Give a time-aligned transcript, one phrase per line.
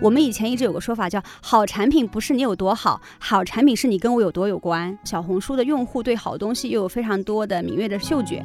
[0.00, 4.96] 我们以前一直有个说法叫“好产品不是你有多好，好产品是你跟我有多有关”。
[5.04, 8.44] 小红书的用户对好东西又有非常多的敏锐的嗅觉。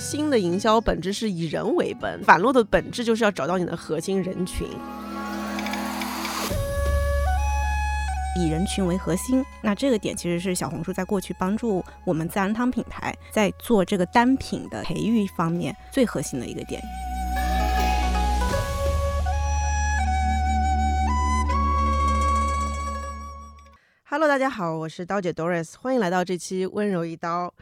[0.00, 4.66] 新的营销本质是以人为本，反落的本质就是要找到你的核心人群。
[8.36, 16.82] 以人群为核心，那这个点其实是小红书在过去帮助我们自然堂品牌在做这个单品的培育方面最核心的一个点。
[24.14, 27.52] Hello，大家好，我是刀姐 Doris，欢迎来到这期温柔一刀。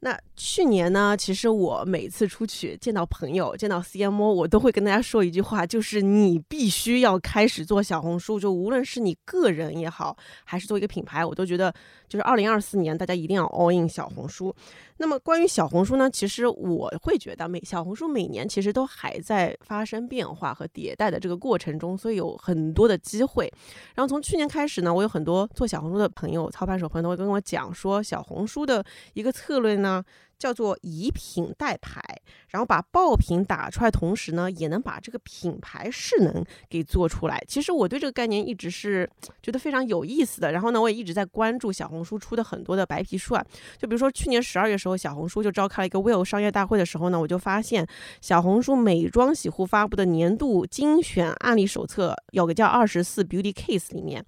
[0.00, 8.38] 那去年呢，其实我每次出去见到朋友、见到 CMO，我都会跟大家说一句话，就是你必须要开始做小红书。
[8.38, 10.14] 就无论是你个人也好，
[10.44, 11.74] 还是做一个品牌，我都觉得
[12.14, 14.54] 就是二零二四年大家一定要 all in 小红书。
[14.98, 23.52] 那么关于小红书呢，其实我会觉得每小红书每年其实都还在发生变化和迭代的这个过程中，所以有很多的机会。
[23.96, 30.04] 然后从去年开始呢，我有很多做小红书的朋友、操盘手朋友都会跟我讲说，小红书的一个策略呢。
[30.44, 32.02] 叫做以品代牌，
[32.48, 37.42] 然后把爆品打出来，同时呢，也能把这个品牌势能给做出来。
[37.48, 39.08] 其实我对这个概念一直是
[39.42, 40.52] 觉得非常有意思的。
[40.52, 43.42] 然后呢，我也一直在关注小红书出的很多的白皮书啊。
[43.78, 47.86] 就比如说去年十二月时候，小红书就召开了一个 Will 商业大会的时候呢，我就发现
[48.20, 54.22] 小红书美妆洗护发布的年度精选案例手册，有个叫二十四 Beauty Case 里面，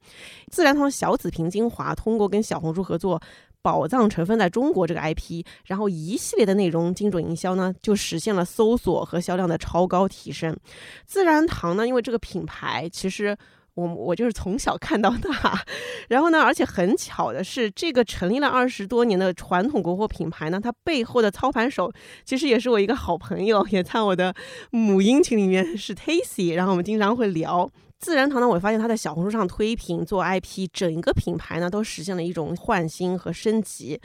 [0.51, 3.20] 自然堂小紫瓶精华通过跟小红书合作。
[3.67, 10.56] 宝藏成分在中国这个 IP，然后一系列的内容精准营销呢，就实现了搜索和销量的超高提升。
[11.05, 13.36] 自然堂呢，因为这个品牌，其实
[13.75, 15.64] 我我就是从小看到大，
[16.08, 21.92] 然后呢，而且很巧的是，这个成立了二十多年的传统国货品牌呢，它背后的操盘手
[22.25, 24.33] 其实也是我一个好朋友，也在我的
[24.70, 27.69] 母婴群里面是 Tacy，然后我们经常会聊。
[27.98, 34.01] 自然堂呢，我发现它在小红书上推品做 IP，整个品牌呢都实现了一种焕新和升级。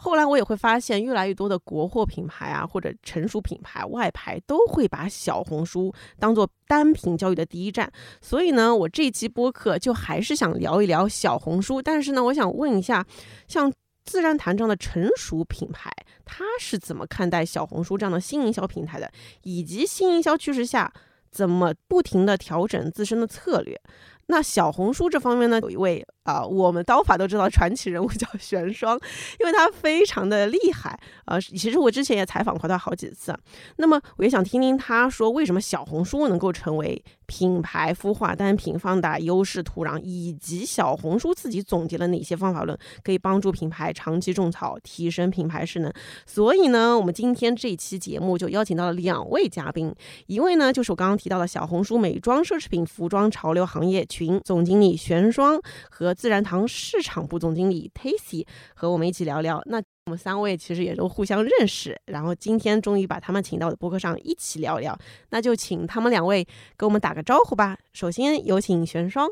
[0.00, 7.90] 后来我也会发现，越来越多的国货品牌啊，或者成熟品牌外牌都会把小红书当做单品交易的第一站。
[8.20, 11.82] 所以呢，我这期播客就还是想聊一聊小红书。
[11.82, 13.04] 但是呢，我想问一下，
[13.48, 13.72] 像
[14.04, 15.90] 自然堂这样的成熟品牌，
[16.24, 19.10] 它是怎么看待小红书这样的新营销平台的？
[19.42, 20.92] 以及新营销趋势下。
[21.30, 23.80] 怎么不停的调整自身的策略？
[24.26, 29.00] 那小红书这方面呢，有一位啊，我们刀法都知道传奇人物叫玄霜，
[29.40, 31.40] 因为他非常的厉害啊。
[31.40, 33.34] 其实我之前也采访过他好几次，
[33.76, 37.02] 那么我也想听听他说，为什么小红书能够成为。
[37.30, 42.74] 品牌孵化单品放大优势土壤，以及小红书自己总结了哪些方法论，
[43.04, 45.92] 可以帮助品牌长期种草，提升品牌势能。
[46.24, 49.94] 所以呢，我们今天这期节目就邀请到了两位嘉宾，
[50.26, 55.60] 一位呢就是我刚刚提到的小红书美妆奢侈品服装潮流行业群总经理玄霜
[55.90, 59.80] 和自然堂市场部总经理 Tacy，和我们一起聊聊那。
[60.06, 66.42] 我们三位其实也都互相认识，然后今天终于把他们请到我的播客上一起聊聊，那就请他们两位
[66.78, 67.76] 给我们打个招呼吧。
[67.92, 69.28] 首先有请玄霜，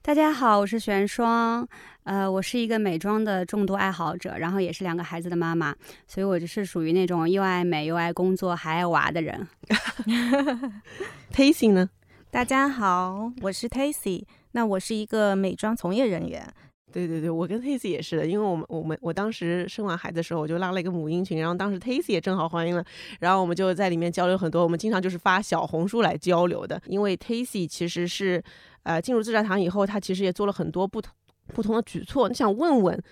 [0.00, 1.66] 大家好，我是玄霜，
[2.04, 5.74] 呃，我是一个美妆的重度爱好者，然后也是两个孩子的妈妈，
[6.06, 9.48] 所以我就是属于那种又爱美又爱工作还爱娃的人。
[11.34, 11.90] Tacy 呢？
[12.32, 16.46] 大家好，我是 Tacy，那我是一个美妆从业人员。
[16.92, 22.84] 对对对，我跟 Tacy 也是的，因为我们我们我当时生完孩子的时候，我就拉了一个母婴群，然后当时 Tacy 也正好怀孕了，
[23.18, 26.80] 然后我们就在里面交流很多，我们经常就是发小红书来交流的。
[26.86, 28.40] 因为 Tacy 其实是，
[28.84, 31.12] 呃，进入自然堂以后，他其实也做了很多不同
[31.48, 32.28] 不同的举措。
[32.28, 33.02] 你想问问，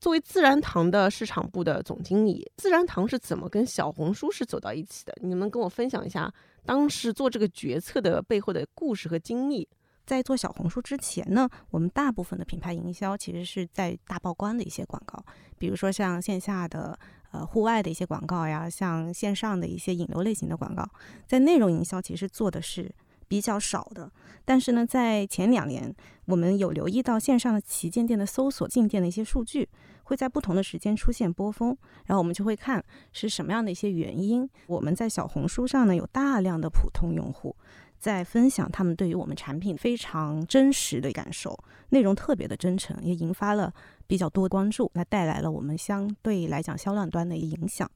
[0.00, 5.14] 作为自然堂的市场部的总经理，自然堂是怎么跟小红书是走到一起的？
[5.20, 6.32] 你们跟我分享一下
[6.64, 9.68] 当时做这个决策的背后的故事和经历。
[10.06, 15.24] 在做小红书之前呢，我们大部分的品牌营销其实是在大曝光的一些广告，
[15.56, 16.98] 比如说像线下的
[17.30, 20.86] 呃户外的一些广告呀，像线上的一些引流类型的广告，
[21.26, 22.94] 在内容营销其实做的是
[23.26, 24.12] 比较少的。
[24.44, 25.96] 但是呢，在前两年，
[26.26, 29.66] 我们有留意到线上的旗舰店的搜索进店的一些数据，
[30.04, 34.48] 会在不同的时间出现波峰，然后我们就会看是什么样的一些原因。
[34.66, 37.54] 我们在小红书上呢，有大量的普通用户。
[37.98, 41.58] 在分享他们对于我们产品非常真实的感受，
[41.88, 43.72] 内容特别的真诚，也引发了
[44.06, 47.90] 比较多关注，那带来了我们相对来讲销量端的一个影响。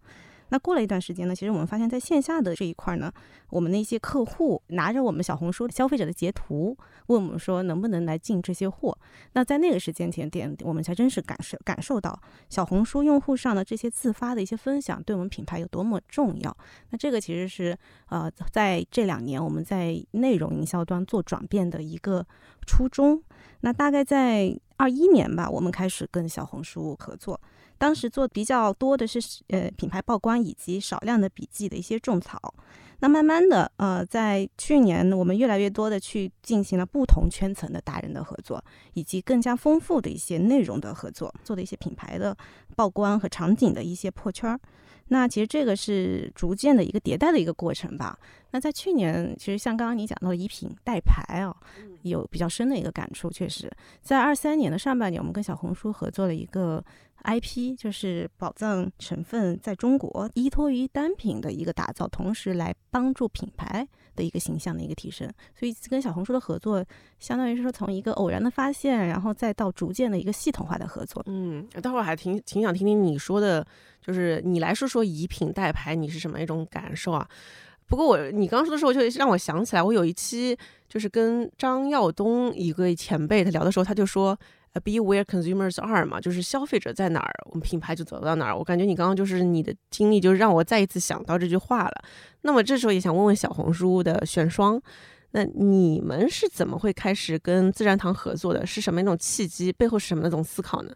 [0.50, 3.12] 那过了一段时间呢，其实我们发现，在线下的这一块呢，
[3.50, 8.96] 我们的一些客户拿着我们小红书消费者的截图，问我们说能不能来进这些货。
[9.32, 12.18] 那在那个时间点，我们才真实感受感受到
[12.48, 16.56] 小红书用户上的这些自发的一些分享，对我们品牌有多么重要。
[16.90, 17.76] 那这个其实是
[18.08, 22.26] 呃，在这两年我们在内容营销端做转变的一个
[22.66, 23.22] 初衷。
[23.60, 27.40] 那大概在二一年吧，我们开始跟小红书合作。
[27.78, 32.52] 当时做比较多的是呃品牌曝光以及少量的笔记的一些种草。
[33.00, 38.60] 那慢慢的呃，在去年我们越来越多的去进行了不同圈层的达人的合作，
[38.94, 42.36] 以及更加丰富的一些内容的合作，做的一些品牌的
[42.74, 44.58] 曝光和场景的一些破圈儿。
[45.10, 48.18] 那其实这个是逐渐的一个迭代的一个过程吧。
[48.50, 51.54] 那在去年，其实像刚刚你讲到的以品代牌啊，
[52.02, 53.30] 有比较深的一个感触。
[53.30, 56.84] 确实，在二三年的上半年，我们跟小红书合作了一个。
[57.24, 65.28] IP 就是宝藏成分在中国依托于单品的一个打造，同时来帮助品牌的一个形象的一个提升。
[65.58, 66.82] 所以跟小红书的合作，
[67.18, 71.20] 相当于是说从一个偶然的发现，然后再到逐渐的一个系统化的合作。
[71.26, 73.66] 嗯，待会儿还挺挺想听听你说的，
[74.00, 77.28] 就是你来说说以品代牌，你是什么一种感受啊？
[77.88, 80.56] 不过我你刚说的时候，就让我想起来，我有一期
[80.88, 84.38] 就是跟张耀东一个前辈他聊的时候，他就说。
[84.84, 88.56] Be where consumers are 嘛，就是消费者在哪儿，我们品牌就走到哪儿。
[88.56, 91.94] 我感觉你刚刚就是你的经历，就是让我再一次想到这句话了。
[92.42, 94.80] 那么这时候也想问问小红书的选双，
[95.32, 98.64] 那你们是怎么会开始跟自然堂合作的？
[98.64, 99.72] 是什么一种契机？
[99.72, 100.92] 背后是什么那种思考呢？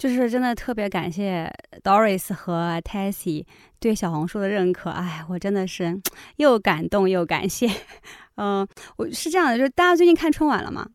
[0.00, 1.52] 就是真的特别感谢
[1.82, 3.44] Doris 和 Tessy
[3.78, 4.88] 对小红书的认可。
[4.88, 6.00] 哎，我真的是
[6.38, 7.68] 又感动又感谢。
[8.36, 8.66] 嗯，
[8.96, 10.88] 我是这样的，就是大家最近看春晚了吗？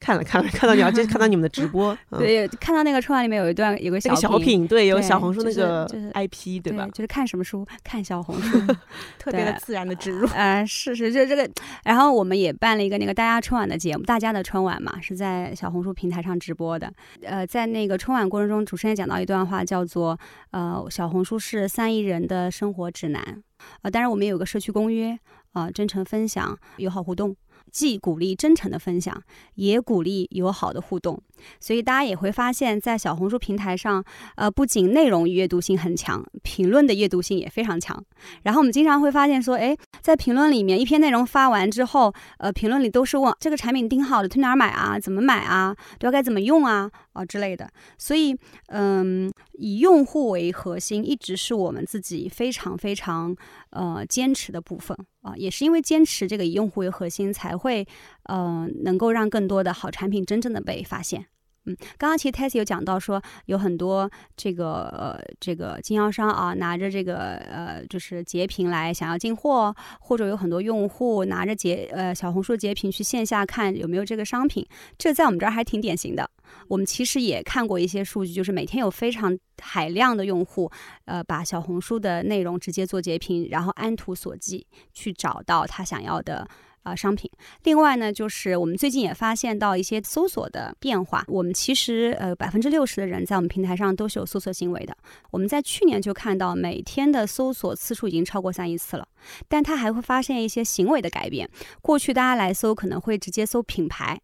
[0.00, 6.88] 看了看了，看到你 要就看到你们的直播，对，看到那个春晚里面有一段有个小小品，对，有小红书那个 IP，对吧？
[6.88, 8.58] 就是看什么书，看小红书，
[9.18, 10.26] 特别的自然的植入。
[10.34, 11.48] 呃，是是，就这个。
[11.84, 16.90] 然后我们也办了一个那个大家春晚的节目，大家的春晚嘛，是在小红书平台上直播的。
[17.22, 20.18] 呃，在那个春晚过程中，主持人讲到一段话，叫做
[20.50, 23.42] 呃，小红书是三亿人的生活指南。
[23.82, 25.18] 呃，当然我们有个社区公约，
[25.52, 27.36] 啊，真诚分享，友好互动。
[27.70, 29.22] 既鼓励真诚的分享，
[29.54, 31.20] 也鼓励友好的互动，
[31.58, 34.04] 所以大家也会发现，在小红书平台上，
[34.36, 38.04] 呃，不仅内容阅读性很强，评论的阅读性也非常强。
[38.42, 44.98] 然后我们经常会发现说，哎，在评论里面，一篇内容发完之后，呃，评论里都是问这个产品挺好的，去哪儿买啊？
[44.98, 45.74] 怎么买啊？
[45.98, 46.90] 都要该怎么用啊？
[47.12, 47.70] 啊之类的。
[47.96, 48.36] 所以，
[48.66, 53.34] 嗯，以用户为核心，一直是我们自己非常非常
[53.70, 54.96] 呃坚持的部分。
[55.22, 57.86] 啊，也是因为坚持这个以用户为核心，才会，
[58.24, 61.26] 呃，能够让更多的好产品真正的被发现。
[61.66, 74.66] 嗯，刚刚其实 Tess 有讲到说，有很多这个呃这个经销商啊，拿着这个呃就是截屏来想要进货，或者有很多用户拿着截呃小红书截屏去线下看有没有这个商品，
[74.96, 76.30] 这在我们这儿还挺典型的。
[76.66, 80.70] 我们其实也看过一些数据，就是每天有非常海量的用户，
[81.04, 86.48] 呃，把小红书的内容直接做截屏，然后按图索骥去找到他想要的
[86.82, 87.30] 啊商品。
[87.64, 91.24] 另外呢，就是我们最近也发现到一些搜索的变化。
[91.28, 94.96] 我们其实呃百分之六十的人在我们平台上都是有搜索行为的。
[95.30, 99.06] 我们在去年就看到每天的搜索次数已经超过三亿次了，
[99.48, 101.48] 但他还会发现一些行为的改变。
[101.80, 104.20] 过去大家来搜可能会直接搜品牌。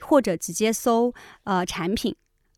[0.00, 1.14] 或者直接搜
[1.44, 2.14] 呃产品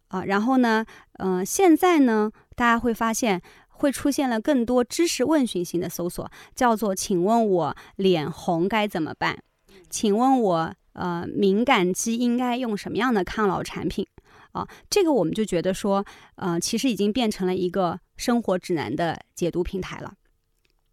[0.09, 0.85] 啊，然后呢，
[1.19, 3.41] 嗯，现在呢，大家会发现
[3.79, 9.39] 会出现了更多知识问询型的搜索，叫做“请问我脸红该怎么办？
[9.89, 14.07] 请问我呃敏感肌应该用什么样的抗老产品？
[14.53, 16.05] 啊，这个我们就觉得说，
[16.37, 20.15] 呃，其实已经变成了一个生活指南的解读平台了。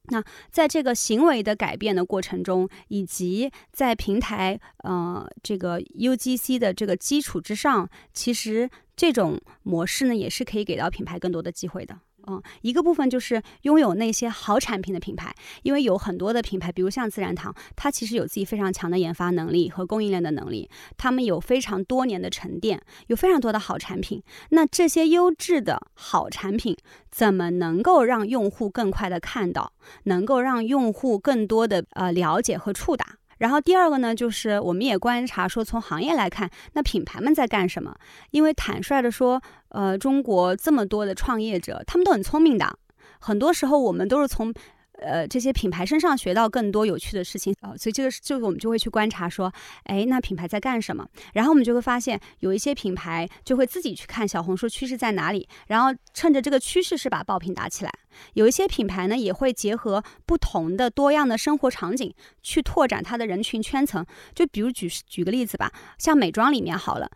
[0.10, 11.98] 那在这个行为的改变的过程中，以及在平台呃这个 UGC 的这个基础之上，其实这种模式呢，也是可以给到品牌更多的机会的。
[12.28, 24.22] 嗯，一个部分就是拥有那些好产品的品牌，因为有很多的品牌，比如像自然堂，它其实有自己非常强的研发能力和供应链的能力，他们有非常多年的沉淀，有非常多的好产品。
[24.50, 26.76] 那这些优质的好产品，
[27.12, 33.06] 怎么能够让用户更快的看到，能够让用户更多的呃了解和触达？
[33.38, 37.94] 然后第二个呢，就是我们也观察说，从行业来看，那品牌们在干什么？
[38.32, 39.42] 因为坦率的说，
[39.76, 42.80] 呃，中国这么多的创业者，他们都很聪明的。
[43.20, 44.54] 很多时候，我们都是从
[45.00, 49.52] 呃这些品牌身上学到更多有趣的事情啊、呃所以这个就是我们就会去观察说，
[49.84, 51.06] 哎，那品牌在干什么？
[51.34, 57.92] 然后我们就会发现有一些品牌就会自己去看小红书趋势在哪里，然后趁着这个趋势是把爆品打起来。
[58.36, 64.06] 有一些品牌呢也会结合不同的多样的生活场景去拓展它的人群圈层。
[64.34, 67.12] 就比如举举个例子吧，像美妆里面好了。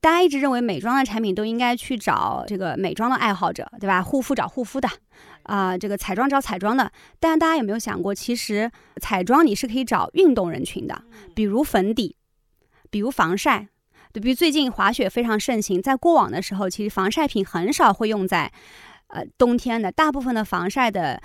[0.00, 4.02] 大家一直认为美妆的产品都应该去找这个美妆的爱好者，对吧？
[4.02, 4.88] 护肤找护肤的，
[5.42, 6.90] 啊、这个彩妆找彩妆的。
[7.18, 11.02] 但大家有没有想过，其实彩妆你是可以找运动人群的，
[11.34, 12.16] 比如粉底，
[12.90, 13.68] 比如防晒。
[14.12, 18.50] 对，比如最近滑雪非常盛行，在过往的时候，其实防晒品很少会用在，
[19.08, 19.92] 呃，冬天的。
[19.92, 21.20] 大部分的防晒的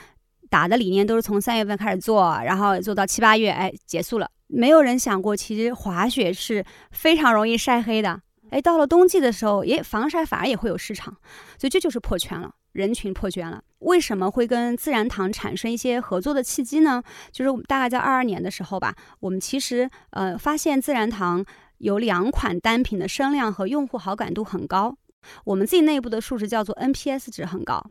[0.50, 4.30] 打的理念都是从三月份开始做，然后做到七八月，哎，结束了。
[4.48, 8.20] 没有人想过，其实滑雪是非常容易晒黑的。
[8.54, 11.18] 哎，到了冬季的时候，也防晒反而也会有市场，
[11.58, 13.64] 所以这就是破圈了，人群破圈了。
[13.80, 17.02] 为什么会跟自然堂产生一些合作的契机呢？
[17.32, 21.44] 就是我们大概在二二年的时候吧，我们其实呃发现自然堂
[21.80, 24.96] 有两款单品的声量和用户好感度很高。
[25.44, 27.84] 我们自己内部的数值叫做 NPS 值很高，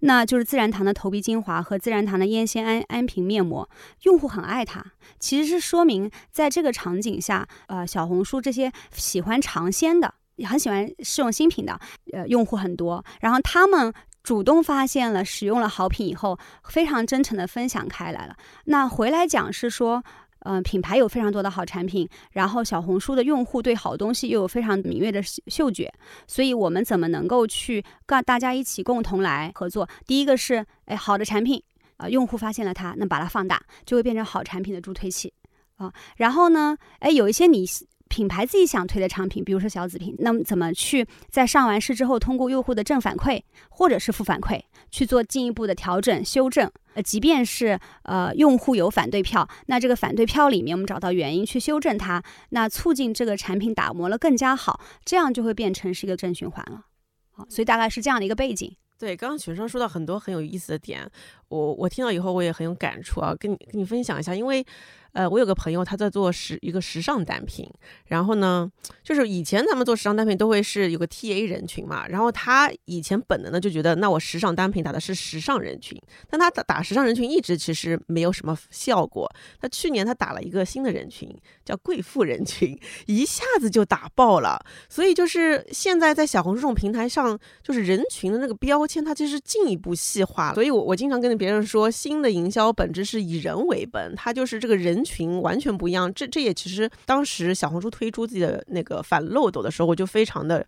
[0.00, 3.68] 那就是自然堂的头皮精华和自然堂的烟酰胺安瓶面膜，
[4.02, 4.84] 用户很爱它。
[5.18, 11.78] 其实是说明在这个场景下，呃，小红书这些喜欢尝鲜的，也很喜欢试用新品的，
[12.12, 13.04] 呃，用户很多。
[13.20, 13.92] 然后他们
[14.22, 18.36] 主动发现了、使用了好品以后，非常真诚的分享开来了。
[18.64, 20.02] 那回来讲是说。
[20.40, 25.92] 嗯，品牌有非常多的好产品，然后小红书的用户对好东西又有非常敏锐的嗅觉，
[26.26, 29.88] 所以我们怎么能够去跟大家一起共同来合作？
[30.06, 31.62] 第一个是，哎，好的产品，
[31.98, 35.32] 啊、用户发现了它，那把它放大，就会变成好产品的助推器
[35.76, 35.92] 啊。
[36.16, 37.66] 然后呢，哎，有一些你
[38.10, 43.40] 品牌自己想推的产品，比如说小紫瓶，那么怎么去在上完市之后，通过用户的正反馈
[43.70, 46.68] 或者是负反馈去做进一步的调整修正？
[46.94, 56.86] 呃，即便是呃用户有反对票，那这个反对票里面我们找到原因去修正它，那促进这个产品打磨了更加好，这样就会变成是一个正循环了。
[57.30, 58.76] 好，所以大概是这样的一个背景。
[58.98, 61.08] 对，刚刚学生说到很多很有意思的点，
[61.48, 64.66] 我我听到以后我也很有感触啊，跟你跟你分享一下，因为。
[65.12, 67.68] 呃，我有个朋友，他在做时一个时尚单品，
[68.06, 68.70] 然后呢，
[69.02, 79.28] 就是以前咱们做时尚单品都会是有个 TA 人群嘛，然后他以前本能的就觉得，那我时尚单品打的是时尚人群，但他打打时尚人群一直其实没有什么效果。
[79.60, 81.28] 他去年他打了一个新的人群，
[81.64, 84.64] 叫贵妇人群，一下子就打爆了。
[84.88, 90.54] 所以就是现在在小红书这种平台上，就是人群的那个标签，它其实进一步细化。
[90.54, 94.99] 所以我我经常跟别人说，新的营销本质是以人为本，它就是这个人。
[95.00, 100.66] 人群完全不一样，这这也其实当时小红书推出自己的那个反漏斗的时候，我就非常的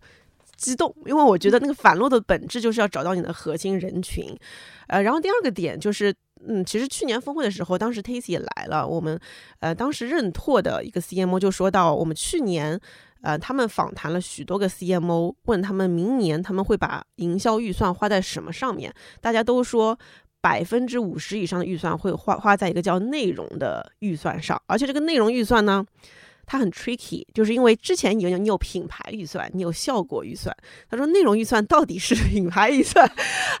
[0.57, 4.35] 激动，因为我觉得那个反漏斗的本质就是要找到你的核心人群。
[4.87, 6.11] 呃，然后第二个点就是，
[6.47, 9.19] 嗯，其实去年峰会的时候，当时 Tacy 也来了，我们
[9.59, 12.79] 呃当时认拓的一个 CMO 就说到，我们去年
[13.21, 19.99] 呃他们访谈了许多个 CMO，问他们明年他们会把营销预算花在什么上面，大家都说。
[20.43, 25.85] 百分之五十以上的预算会花花在一个叫内容的预算上，而且这个内容预算呢，
[26.45, 30.53] 它很 tricky，就是因为之前你有你有品牌预算，你有效果预算。
[30.89, 33.09] 他说内容预算到底是品牌预算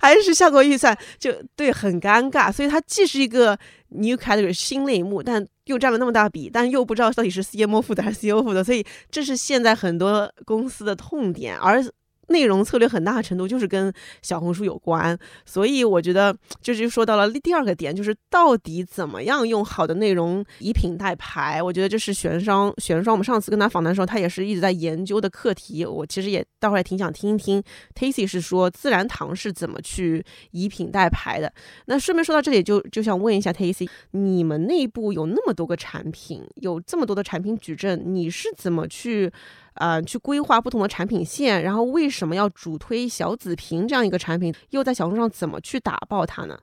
[0.01, 2.51] 还是效果预算，就对很尴尬。
[2.51, 8.61] 所以它既是一个 new category 新类目，但又占了那么大笔，但又不知道到底是 CMO 负责还是 CEO 负责。
[8.61, 11.81] 所以这是现在很多公司的痛点，而。
[12.27, 21.61] 内容策略很大程度就是跟小红书有关，所以我觉得这就说到了第二个点，就是到底怎么样用好的内容以品代牌。
[21.61, 25.85] 我觉得这是玄商，玄商我们上次跟他访谈的时候，他也是一直在研究的课题。
[25.85, 27.61] 我其实也待会儿也挺想听一听
[27.93, 31.51] Tacy 是说自然堂是怎么去以品代牌的。
[31.85, 39.31] 那顺便说到这里，就就想问一下 Tacy，你们内部有那么多个产品，有这么多的产品矩阵，你是怎么去？
[39.75, 44.53] 呃，去规划不同的产品线，然后为什么要主推小紫瓶这样一个产品？
[44.69, 46.59] 又在小红书上怎么去打爆它呢？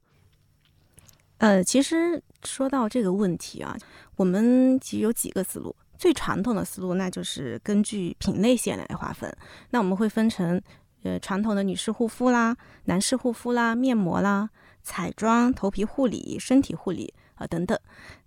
[1.38, 3.76] 呃，其实说到这个问题啊，
[4.16, 5.74] 我们其实有几个思路。
[5.96, 9.30] 最传统的思路，那就是根据品类线来划分。
[9.70, 10.60] 那我们会分成
[11.02, 14.48] 呃传统的女士护肤啦、男士护肤啦、面膜啦、
[14.82, 17.12] 彩妆、头皮护理、身体护理。
[17.40, 17.76] 啊，等等。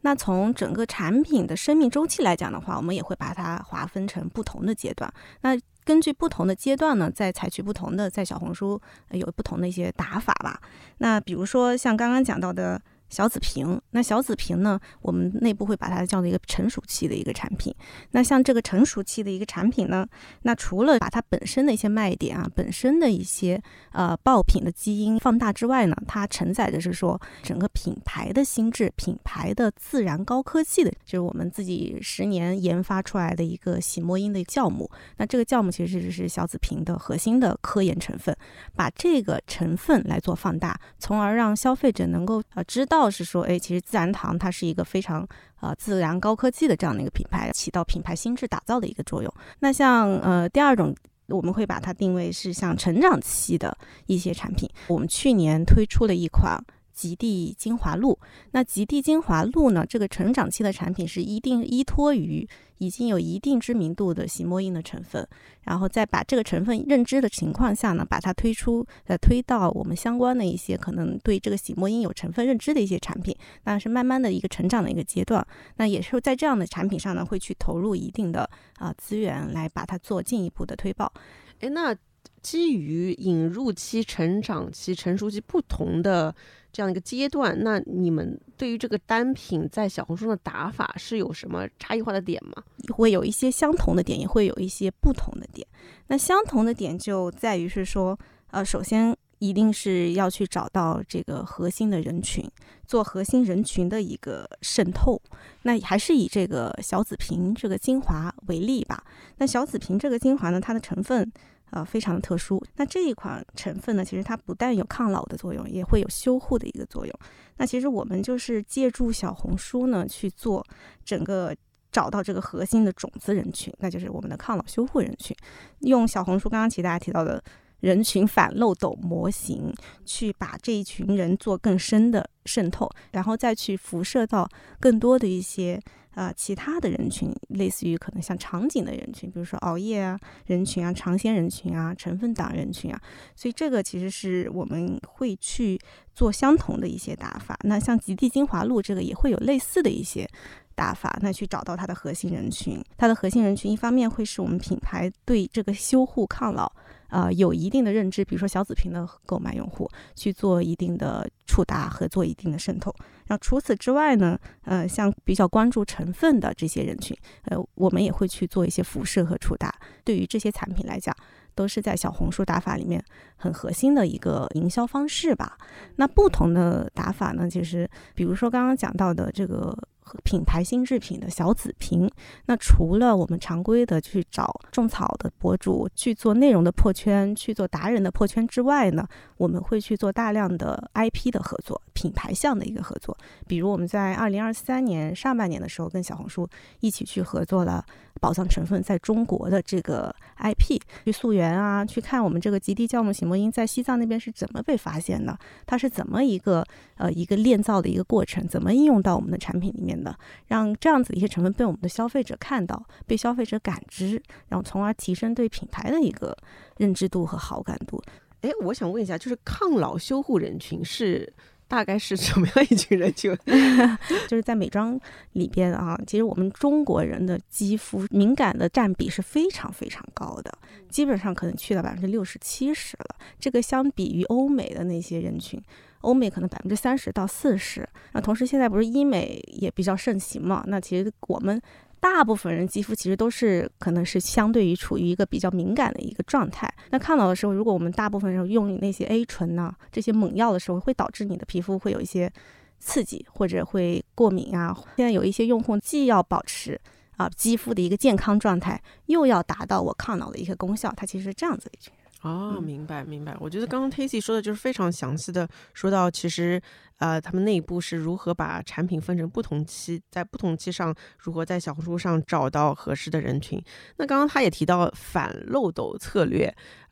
[0.02, 5.10] 那从整个产品的生命周期来讲的话，我们也会把它划分成不同的阶段。
[5.42, 10.60] 那根据不同的阶段呢，再采取不同的在小红书有不同的一些打法吧。
[10.98, 12.82] 那比如说像刚刚讲到的
[13.14, 13.80] 小紫瓶。
[13.92, 17.74] 那小紫瓶呢，我们内部会把它叫做一个成熟期的一个产品。
[18.12, 20.04] 那像这个成熟期的一个产品呢，
[20.42, 34.90] 那除了把它本身的一些卖点啊，本身的一些呃爆品的基因放大之外呢，它承载的是说整个品牌的心智、品牌的自然高科技的，就是我们自己十年研发出来的一个洗墨因的酵母。
[35.18, 38.36] 那这个酵母其实是小紫瓶的核心的科研成分，
[38.76, 45.28] 把这个成分来做放大，从而让消费者能够呃知道是说，哎，其实自然堂它是一个非常
[45.60, 49.34] 呃自然高科技的这样的一个品牌，起到品牌心智打造的一个作用。
[49.60, 50.96] 那像呃第二种，
[51.28, 54.70] 我们会把它定位是像成长期的一些产品。
[54.88, 56.58] 我们去年推出了一款。
[56.94, 58.18] 极地精华露，
[58.52, 59.86] 那极地精华露呢？
[59.86, 62.48] 这个成长期的产品是一定依托于
[62.78, 65.28] 已经有一定知名度的洗墨印的成分，
[65.64, 75.46] 然后再把这个成分认知的情况下呢，把它推出，呃，推到我们相关的一些可能对这个洗墨印有成分认知的一些产品，那是慢慢的一个成长的一个阶段。
[75.78, 81.12] 那也是在这样的产品上呢，会去投入一定的啊资源来把它做进一步的推爆。
[81.60, 81.96] 哎，那
[82.42, 86.36] 基于引入期、成长期、成熟期不同的。
[86.74, 92.64] 这样一个阶段，那你们对于这个单品在小红书的打法是有什么差异化的点吗？
[92.92, 95.66] 会有一些相同的点，也会有一些不同的点。
[96.08, 98.18] 那相同的点就在于是说，
[98.50, 102.44] 呃，首先一定是要去找到这个核心的人群，
[102.88, 105.22] 做核心人群的一个渗透。
[105.62, 109.04] 那还是以这个小紫瓶这个精华为例吧。
[109.38, 111.32] 那小紫瓶这个精华呢，它的成分。
[111.76, 112.64] 呃，非常的特殊。
[112.76, 117.20] 那这一款成分呢，其实它不但有抗老的作用，也会有修护的一个作用。
[117.58, 120.64] 那其实我们就是借助小红书呢去做
[121.04, 121.52] 整个
[121.92, 125.36] 找到这个核心的种子人群，那就是我们的抗老修护人群。
[125.80, 127.44] 用小红书刚刚其实大家提到的
[127.80, 129.74] 人群反漏斗模型，
[130.06, 134.48] 去把这一群人做更深的渗透，然后再去辐射到
[134.80, 135.82] 更多的一些。
[136.14, 143.02] 啊，其他的人群，类似于可能像场景的人群，比如说熬夜啊人群啊，尝鲜人群啊，成分党人群啊，
[143.36, 145.80] 所以这个其实是我们会去
[146.14, 147.58] 做相同的一些打法。
[147.64, 150.30] 那像极地精华露这个也会有类似的一些
[150.76, 152.80] 打法，那去找到它的核心人群。
[152.98, 156.72] 它的核心人群一方面会是我们品牌对这个修护抗老。
[157.14, 162.92] 呃，有一定的认知，比如说小紫瓶的购买用户去做一定的触达和做一定的渗透。
[163.28, 169.72] 然后除此之外呢，呃，像比较关注成分的这些人群，呃，我们也会去做一些辐射和触达。
[170.04, 171.16] 对于这些产品来讲，
[171.54, 173.00] 都是在小红书打法里面
[173.36, 175.56] 很核心的一个营销方式吧。
[175.98, 179.78] 那不同的打法呢，其实比如说刚刚讲到的这个。
[180.24, 182.10] 品牌新制品的小紫瓶，
[182.46, 193.18] 那除了我们常规的去找种草的博主去做内容的破圈，去做达人的破圈之外呢，我们会去做大量的 IP 的合作，品牌项的一个合作。
[193.48, 196.48] 比如我们在二零二三年上半年的时候，跟小红书
[196.80, 197.86] 一起去合作了。
[198.22, 216.38] 宝藏成分在中国的这个 IP 去溯源啊，去看我们这个极地酵母洗墨因在西藏那边是怎么被发现的，它是怎么一个呃一个炼造的一个过程，怎么应用到我们的产品里面的，让这样子一些成分被我们的消费者看到，被消费者感知，然后从而提升对品牌的一个
[216.78, 218.02] 认知度和好感度。
[218.42, 221.34] 哎，我想问一下，就是抗老修护人群是？
[221.74, 223.36] 大概是什么样一群人群？
[224.30, 225.00] 就是在美妆
[225.32, 230.56] 里边啊，其实我们中国人的肌肤敏感的占比是非常非常高的，
[230.88, 233.16] 基本上可能去到百分之六十七十了。
[233.40, 235.60] 这个相比于欧美的那些人群，
[236.02, 237.90] 欧美可能百分之三十到四十。
[238.12, 240.64] 那同时现在不是医美也比较盛行嘛？
[240.68, 241.60] 那其实我们。
[242.04, 246.70] 大部分人肌肤其实都是可能是相对于处于一个比较敏感的一个状态。
[246.90, 252.30] 那抗老的时候，如果我们大部分人用那些 A 醇呢这些猛药的时候，会导致你的皮肤会有一些
[252.78, 254.78] 刺激或者会过敏啊。
[254.98, 256.78] 现在有一些用户既要保持
[257.16, 262.03] 啊肌肤的一个健康状态，又要达到我抗老的一个功效，它其实是这样子一群人。
[262.24, 263.36] 哦，明白明白。
[263.38, 266.62] 我觉得刚刚 Tasty 说的就是非常详细的说到，其实
[266.98, 273.62] 呃，他们内部是如何把产品分成不同期，在不同期上如何在小红书上找到合适的人群。
[273.98, 276.46] 那刚刚他也提到反漏斗策略，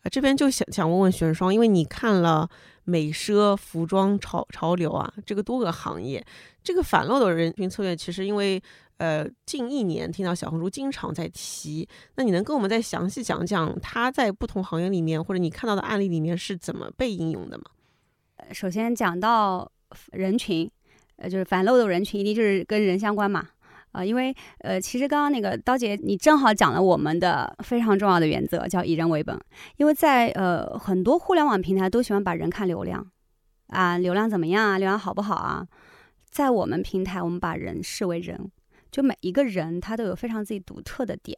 [0.03, 2.49] 啊，这边就想想问问玄霜，因为你看了
[2.83, 6.21] 美奢、服装潮潮流啊这个多个行业，
[6.61, 8.61] 这个反漏斗人群策略，其实因为。
[9.01, 17.63] 呃，近一年听到小红书经常在提，那你能跟我们再详细讲讲它在不同行业里面，或者你看到的案例里面是怎么被应用的吗？
[18.51, 19.71] 首先讲到
[20.11, 20.69] 人群，
[21.15, 23.47] 呃，就是反漏斗人群，一定就是跟人相关嘛，
[23.91, 29.35] 啊，因为呃，其实刚刚那个刀姐你正好讲了我们的非常重要的原则，叫以人为本，
[29.77, 33.03] 因为在呃很多互联网平台都喜欢把人看流量，
[33.69, 35.65] 啊，流量怎么样啊，流量好不好啊？
[36.29, 38.51] 在我们平台，我们把人视为人，
[38.91, 41.37] 就每一个人他都有非常自己独特的点，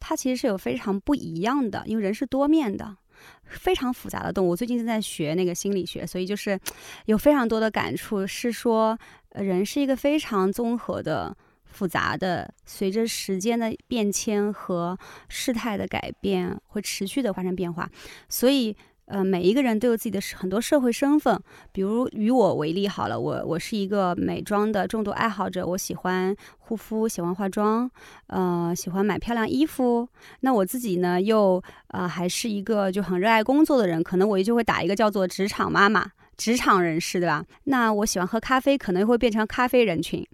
[0.00, 2.96] 他其实是有非常不一样的，因为人是多面的，
[3.44, 4.54] 非常复杂的动物。
[4.54, 6.58] 最近正在学那个心理学，所以就是
[7.06, 8.98] 有非常多的感触，是说
[9.32, 11.36] 人是一个非常综合的。
[11.74, 14.98] 复杂的，随着时间的变迁和
[15.30, 17.90] 事态的改变，会持续的发生变化。
[18.28, 18.76] 所以，
[19.12, 21.38] 呃，每一个人都有自己的很多社会身份。
[21.70, 27.90] 比如以我为例，好了，我我是一个美妆的重度爱好者，我喜欢护肤，喜欢化妆，
[28.28, 30.08] 呃，喜欢买漂亮衣服。
[30.40, 37.44] 那我自己呢，又呃，还是一个就很热爱工作的人，可能我就会打一个叫做职场妈妈、职场人士，对吧？
[37.64, 40.26] 那我喜欢喝咖啡，可能会变成咖啡人群。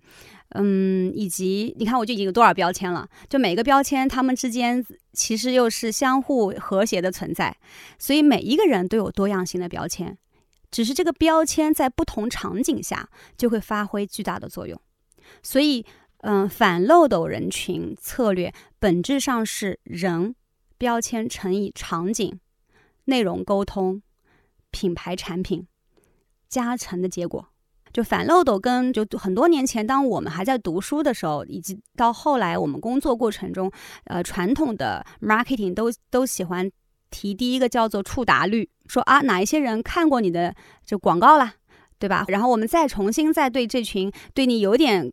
[0.50, 3.08] 嗯，以及你看，我就已经有多少标签了？
[3.28, 7.56] 就每个标签，它们之间其实又是相互和谐的存在，
[7.98, 10.16] 所以每一个人都有多样性的标签，
[10.70, 14.80] 只是这个标签在不同场景下就会发挥巨大的作用。
[15.42, 15.84] 所以，
[16.22, 20.34] 嗯，反漏斗人群策略本质上是人
[20.78, 22.40] 标签乘以场景、
[23.04, 24.02] 内容沟通、
[24.70, 25.66] 品牌产品
[26.48, 27.50] 加成的结果。
[27.92, 33.70] 就反漏斗跟就很多年前，当我们还在读书的时候，以及到后来我们工作过程中，
[34.05, 36.70] 呃，传统的 marketing 都都喜欢
[37.11, 41.55] 提第一个叫做触达率，说啊哪一些人看过你的就广告啦，
[41.98, 42.24] 对吧？
[42.29, 45.11] 然后我们再重新再对这群对你有点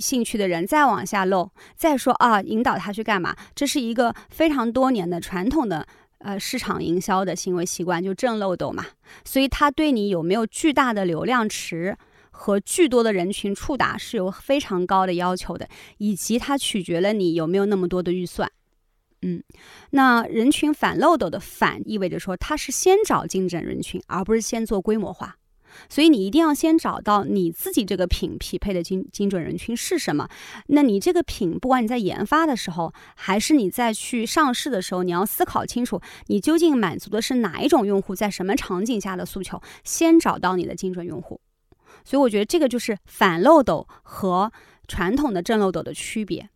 [0.00, 3.36] 兴趣的人再往下漏，再说啊引导他去干嘛？
[3.54, 5.86] 这是一个非常多年的传统的
[6.18, 8.84] 呃市场营销的行为习惯，就正漏斗嘛。
[9.24, 11.96] 所以他对你有没有巨大的流量池？
[12.38, 18.52] 和巨多的人群触达是有非常高的要求的，以及它取决了你有没有那么多的预算。
[19.22, 19.42] 嗯，
[19.90, 25.36] 那人群反漏斗的反意味着说，它是先找精准人群，而不是先做规模化。
[25.88, 30.28] 所以你一定要先找到你自己这个品匹配的精精准人群是什么。
[30.68, 39.60] 那你这个品，不管你在研发的时候，还是你在去上市的时候，你要思考清楚，你究竟满足的是哪一种用户在什么场景下的诉求。
[39.82, 41.40] 先找到你的精准用户。
[42.06, 44.50] 所以我觉得这个就是反漏斗和
[44.88, 46.48] 传统的正漏斗的区别。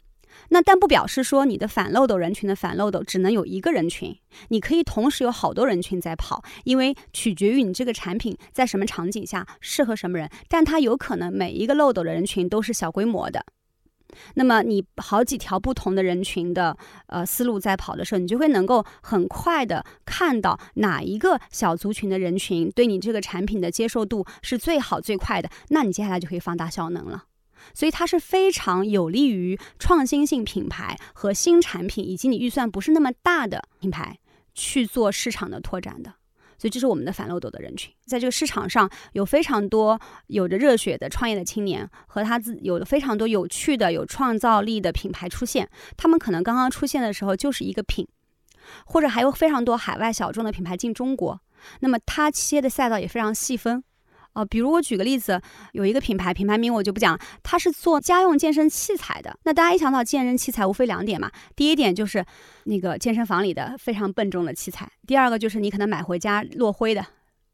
[0.50, 4.16] 那但不表示说你的反漏斗人群的反漏斗只能有一个人群，
[4.48, 10.30] 你可以同时有好多人群在跑，因为取决于你这个产品在什么场景下适合什么人。
[10.48, 13.44] 但它有可能每一个漏斗的人群都是小规模的。
[14.34, 27.24] 那么你好几条不同的人群的呃思路在跑的时候，你就会能够很快的看到哪一个小族群的人群对你这个产品的接受度是最好最快的，那你接下来就可以放大效能了。
[27.74, 34.18] 所以它是非常有利于创新性品牌和新产品，以及你预算不是那么大的品牌
[34.54, 36.14] 去做市场的拓展的。
[36.60, 45.66] 所以这是我们的反漏斗的人群，在这个市场上有非常多有着热血的创业的青年，和他自有了非常多有趣的、有创造力的品牌出现。
[45.96, 48.06] 他们可能刚刚出现的时候就是一个品，
[48.84, 51.40] 或者还有非常多海外小众的品牌进中国。
[51.80, 53.82] 那么它切的赛道也非常细分。
[54.32, 55.40] 呃，比如我举个例子，
[55.72, 59.36] 有一个品牌，品牌名我就不讲，它是做家用健身器材的。
[59.44, 61.30] 那大家一想到健身器材，无非两点嘛。
[61.56, 62.24] 第一点就是
[62.64, 67.04] 那个健身房里的非常笨重的器材；第二个就是你可能买回家落灰的，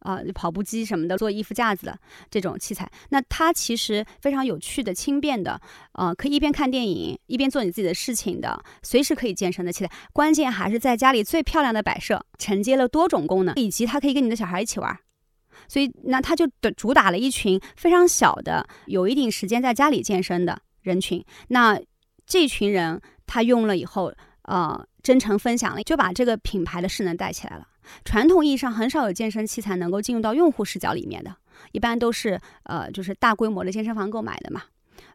[0.01, 1.99] 啊，跑步机什么的，做衣服架子的
[2.31, 2.87] 这种器材。
[3.09, 5.59] 那它其实非常有趣的、轻便的，
[5.93, 9.91] 呃，可以一边看电影一边做你自己的事情的，随时可以健身的器材。
[10.13, 14.99] 关键还是在家里最漂亮的摆设，承接了多种功能，以及它可以跟你的小孩一起玩。
[15.69, 21.25] 所以，那他就的主打了一群非常小的、有一定时间在家里健身的人群。
[21.49, 21.81] 那
[22.27, 27.67] 这群人他用了以后，呃，真诚分享了，就把这个品牌的势能带起来了。
[28.05, 31.35] 传统意义上很少有健身器材能够进入到用户视角里面的，
[31.73, 34.63] 一般都是呃，就是大规模的健身房购买的嘛。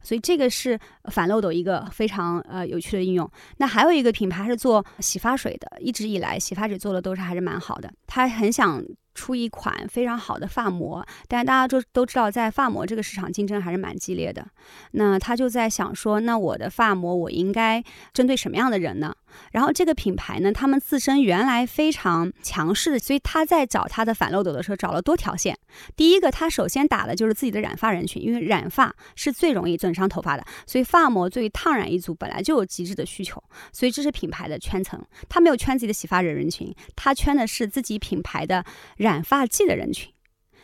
[0.01, 0.79] 所以这个是
[1.11, 3.29] 反漏斗一个非常呃有趣的应用。
[3.57, 7.91] 那还有一个品牌是做洗发水的，一直以来洗发水做的都是还是蛮好的。
[8.07, 8.83] 他很想。
[9.13, 14.45] 出一款非常好的发膜，但是大家都都知道，在发膜这个市场竞争还是蛮激烈的。
[14.91, 19.15] 那他就在想说，那我的发膜我应该针对什么样的人呢？
[19.51, 25.57] 然后这个品牌呢，他们自身原来非常强势，所以他在找他的反漏斗的时候找了多条线。
[25.95, 33.41] 第一个，他首先打的就是自己的染发人群，因为染发是最容易损伤头发的，所以发膜对于烫染一族本来就有极致的需求，
[33.71, 35.01] 所以这是品牌的圈层。
[35.29, 38.63] 他没有圈自己的洗发人人群，他圈的是自己品牌的
[38.97, 40.11] 染发剂的人群，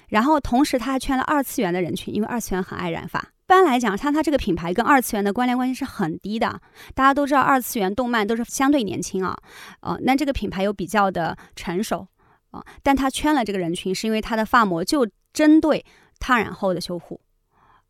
[0.10, 3.30] 然后同时他还圈了二次元的人群，因为二次元很爱染发。
[3.48, 6.60] 一般来讲，像它这个品牌跟二次元的关联关系是很低的。
[6.94, 9.38] 大家都知道，二次元动漫都是相对年轻啊，
[9.80, 12.06] 呃，那这个品牌又比较的成熟
[12.52, 15.86] 啊，但它圈了这个人群，是因为它的发膜就针对
[16.20, 17.22] 烫染后的修护，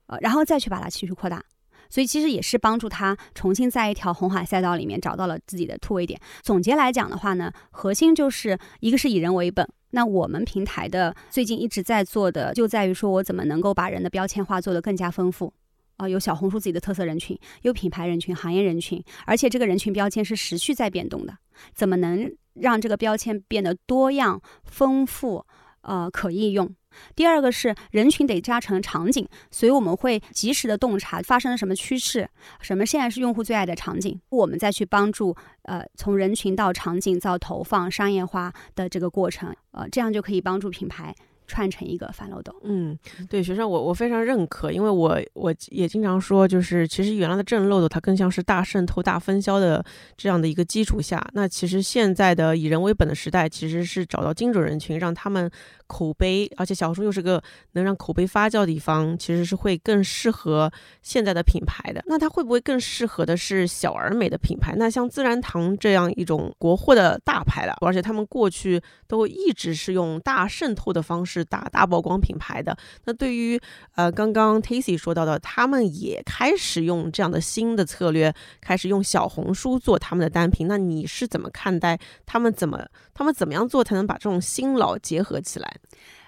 [0.05, 1.43] 呃，然后再去把它继续扩大。
[1.89, 6.19] 所以其实也是帮助他重新在一条红海赛道里面找到了自己的突围点。
[6.43, 9.67] 总结来讲的话呢，核心就是一个是以人为本。
[9.91, 15.53] 那我们平台的最近一直在做的，就在于说我怎么能够把人的标签化做得更加丰富。
[15.97, 21.35] 啊，有小红书自己的特色人群，有品牌人群、行业人群，而且这个人群标签是持续在变动的。
[21.73, 25.43] 怎么能让这个标签变得多样、丰富，
[25.81, 26.69] 呃，可应用？
[27.15, 32.29] 第二个是人群得加成场景，所以我们会及时的洞察发生了什么趋势，
[32.61, 41.13] 什么现在是用户最爱的场景，我们再去帮助，呃，从人群到场景到投放商业化的这个过程，呃，这样就可以帮助品牌。
[41.49, 42.53] 串成一个反漏斗。
[42.65, 49.81] 嗯，对，学生我我非常认可，因为我我也经常说，就是其实原来的正漏斗它更像是大渗透、大分销的
[50.17, 55.49] 这样的一个基础下，那其实现在的以人为本的时代，其实是找到精准人群，让他们
[55.87, 60.71] 口碑，而且小红书又是个能让口碑发酵的地方，其实是会更适合
[61.01, 62.03] 现在的品牌的。
[62.05, 64.75] 那它会不会更适合的是小而美的品牌？
[64.77, 71.47] 那像自然堂这样一种国货的大牌了，而且他们过去都一直是用大渗透的方式。
[71.47, 72.77] 打大曝光品牌的。
[73.05, 73.57] 那对于
[73.95, 80.67] 呃刚刚 Tacy 说到的，他们也开始用这样的新的策略，开始用小红书做他们的单品。
[80.67, 85.76] 那你是怎么看待他们怎么他们怎么样做才能把这种新老结合起来？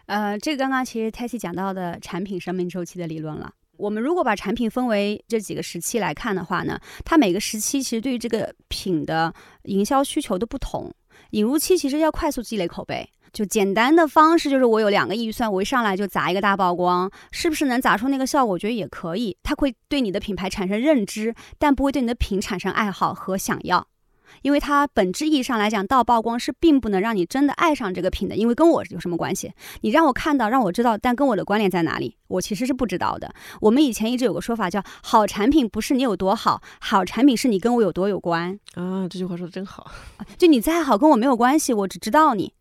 [0.06, 3.52] 呃，这个刚刚其实 Tacy 讲到的产品生命周期的理论了。
[3.78, 9.34] 我们如果把产品分为这几个时期来看的话呢，它每个时期其实对于这个品的
[9.64, 10.94] 营销需求都不同。
[11.32, 13.08] 引入期其实要快速积累口碑。
[13.32, 18.56] 就简单的方式，就是我有两个预算，我一上来就砸一个大曝光，是不是能砸出那个效果？
[18.56, 19.38] 我觉得也可以。
[19.44, 23.88] 它会对你的品牌产生认知，但不会对你的品产生爱好和想要，
[24.42, 29.54] 因为它本质意义上来讲，到曝光是并不能让你真的爱上这个品的，因为跟我有什么关系？
[29.82, 32.16] 你让我看到，让我知道，但跟我的关联在哪里？
[32.28, 33.34] 我其实是不知道的。
[33.62, 38.60] 我们以前一直有个说法叫“好产品不是你有多好，好产品是你跟我有多有关”。
[38.76, 39.92] 啊，这句话说的真好。
[40.38, 42.54] 就你再好，跟我没有关系，我只知道你。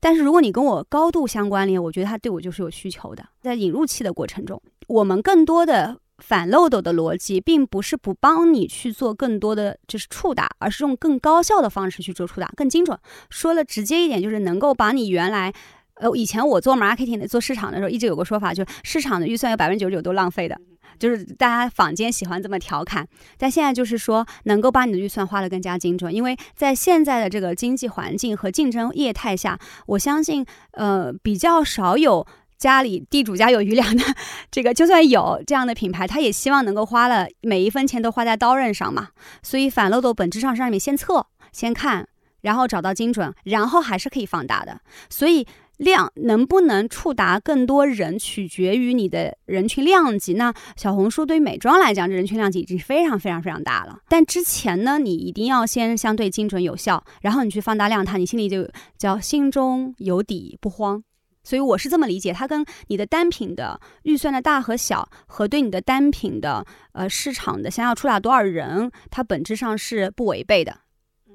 [0.00, 3.24] 但是如果你跟我高度相关联，我觉得他对我就是有需求的。
[3.40, 12.98] 在引入期的过程中，我们更多的反漏斗的逻辑，并不是不帮你去做更多的就是触达，而是用更高效的方式去做触达，更精准。
[13.30, 15.52] 说了直接一点，就是能够把你原来，
[15.94, 20.58] 呃，以前我做 marketing 的做市场的时候，一直有个说法，就是市场的预算有百分之九十九都浪费的。
[20.96, 23.04] 就是大家坊间喜欢这么调侃，
[23.36, 32.24] 但现在就是说能够把你的预算花得更加精准，因为在现在的这个经济环境和竞争业态下，我相信呃比较少有
[32.64, 34.02] 家里地主家有余粮的
[34.50, 39.08] 这个，就算有这样的品牌，他也希望能够花了每一分钱都花在刀刃上嘛。
[39.42, 42.08] 所以反漏斗本质上是让你先测、先看，
[42.40, 44.80] 然后找到精准，然后还是可以放大的。
[45.10, 45.46] 所以。
[45.78, 50.34] 量能不能触达更多人，取决于你的人群量级。
[50.34, 53.98] 那小红书对于美妆来讲，这人群量级已经非常非常非常大了。
[54.08, 61.02] 但之前呢，你一定要先相对精准有效，然后你去放大量它，你心里就叫心中有底不慌。
[61.44, 70.78] 所以我是这么理解，它跟你的单品的预算的大和小，和对你的单品的呃市场的想要触达多少人，它本质上是不违背的。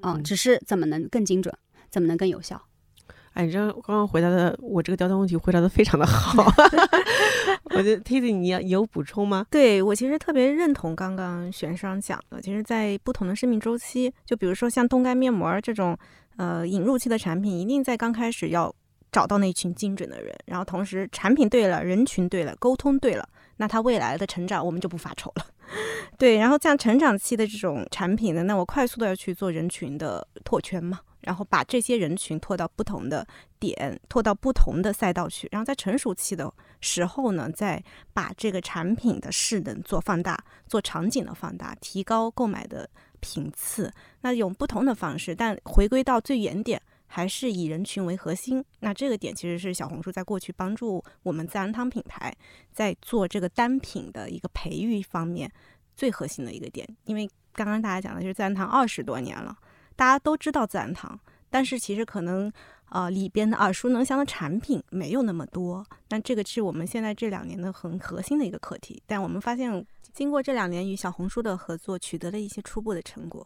[0.02, 1.54] 嗯，只是怎么能更精准，
[1.90, 2.62] 怎么能更有效。
[3.34, 6.44] 哎，你这刚刚回答的我这个交通问题回答的非常的好，
[7.76, 9.46] 我觉得 Tizzy 你有补充吗？
[9.52, 15.96] 对我其实特别认同刚刚玄商讲的，其实，在不同的生命周期，就比如说像冻干面膜这种，
[16.38, 18.74] 呃，引入期的产品，一定在刚开始要
[19.12, 25.46] 找到那群精准的人，然后同时产品对了，人群对了，沟通对了，那他未来的成长我们就不发愁了。
[26.18, 31.00] 对，然后像成长期的这种产品呢，那我快速的要去做人群的拓圈嘛。
[31.22, 33.28] 然后把这些人群拓到不同的
[33.60, 43.94] 点，拓到不同的赛道去，然后在成熟期的时候呢，再把这个产品的势能做放大，做场景的放大，提高购买的频次。
[44.22, 48.64] 那用不同的方式，但回归到最原点，还是以人群为核心。
[48.80, 52.34] 那这个点其实是小红书在过去帮助我们自然堂品牌
[52.72, 55.52] 在做这个单品的一个培育方面
[55.98, 56.88] 最核心的一个点。
[57.04, 59.58] 因为刚刚大家讲的就是自然堂二十多年了。
[59.96, 61.20] 大家都知道自然堂，
[61.50, 62.50] 但是其实可能，
[62.88, 65.86] 呃，里边的耳熟能详的产品没有那么多。
[66.08, 69.04] 那这个是我们现在这两年的很核心的一个课题。
[69.06, 73.46] 但我们发现，经过这两年与小红书的合作，取得了一些初步的成果。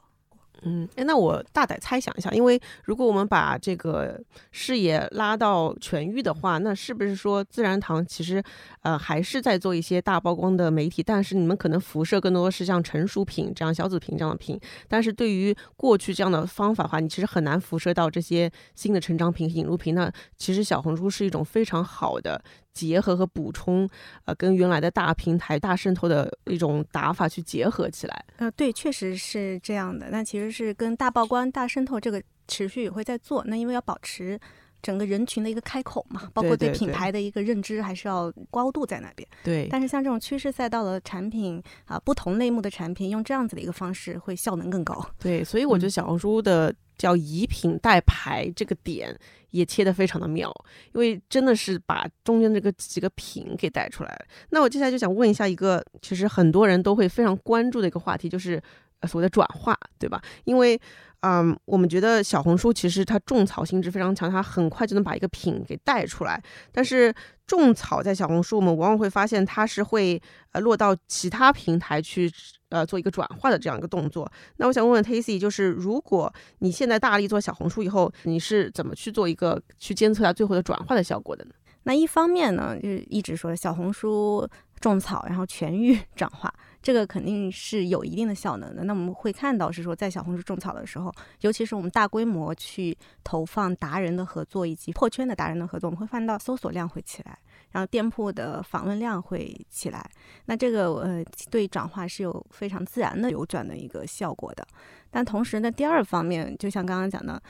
[0.62, 4.18] 嗯，哎，那我大胆猜想一下，因为如果我们把这个
[4.52, 8.42] 视野拉到全域的话，那是不是说自然堂其实，
[8.82, 11.04] 呃，还是在做一些大曝光的媒体？
[11.04, 14.58] 但是你们可能辐射更多是像成熟品这样小紫瓶这样的品。
[14.88, 19.94] 但是对于过去这样的方法的话，你其实很难辐射到这些新的成长品、引入品。
[19.94, 22.42] 那其实小红书是一种非常好的
[22.74, 23.88] 结合和补充，
[24.26, 28.26] 呃，跟原来的大平台大渗透的一种打法去结合起来。
[28.38, 30.10] 呃，对，确实是这样的。
[30.10, 33.44] 那其实是跟大曝光、大渗透这个持续也会在做。
[33.46, 34.40] 那因为要保持
[34.84, 39.28] 整个人群的一个开口嘛，包括对品牌的一个认知，还是要高度在那边。
[39.44, 39.68] 对。
[39.72, 45.04] 但是像这种趋势赛道的产品啊，不同类目的产品，用这样子的一个方式，会效能更高。
[45.18, 46.72] 对，所以我觉得小红书的。
[46.96, 49.18] 叫以品代牌，这个点
[49.50, 50.54] 也切得非常的妙，
[50.94, 54.26] 因为真的是把中间这个几个品给带出来了。
[54.52, 58.62] 那我接下来就想问一下一个，其实很多人都会非常关注的一个话题，就是
[59.08, 60.22] 所谓的转化，对吧？
[60.46, 60.80] 因为，
[61.22, 66.42] 嗯，我们觉得小红书其实它种草性质非常强，它很快就能把一个品给带出来。
[66.72, 67.14] 但是
[67.46, 72.32] 种草在小红书，我们往往会发现它是会呃落到其他平台去。
[72.70, 74.28] 呃，做一个转化的这样一个动作。
[74.58, 81.52] 那我想问问 Tacy，就是如果你现在大力做小红书以后，你是怎么去做一个去监测它最后的转化的效果的呢？
[81.84, 86.52] 那一方面呢，就是一直说小红书种草，然后全域转化，
[86.84, 88.84] 这个肯定是有一定的效能的。
[88.84, 97.40] 那我们会看到是说，在小红书种草的时候，尤其是我们大规模去投放达人的合作以及破圈的达人的合作，我们会看到搜索量会起来。
[97.72, 100.08] 然后店铺的访问量会起来，
[100.46, 104.68] 那这个呃对转化是有非常自然的流转的一个效果的。
[105.10, 107.42] 但同时呢，第二方面，就像刚刚讲的，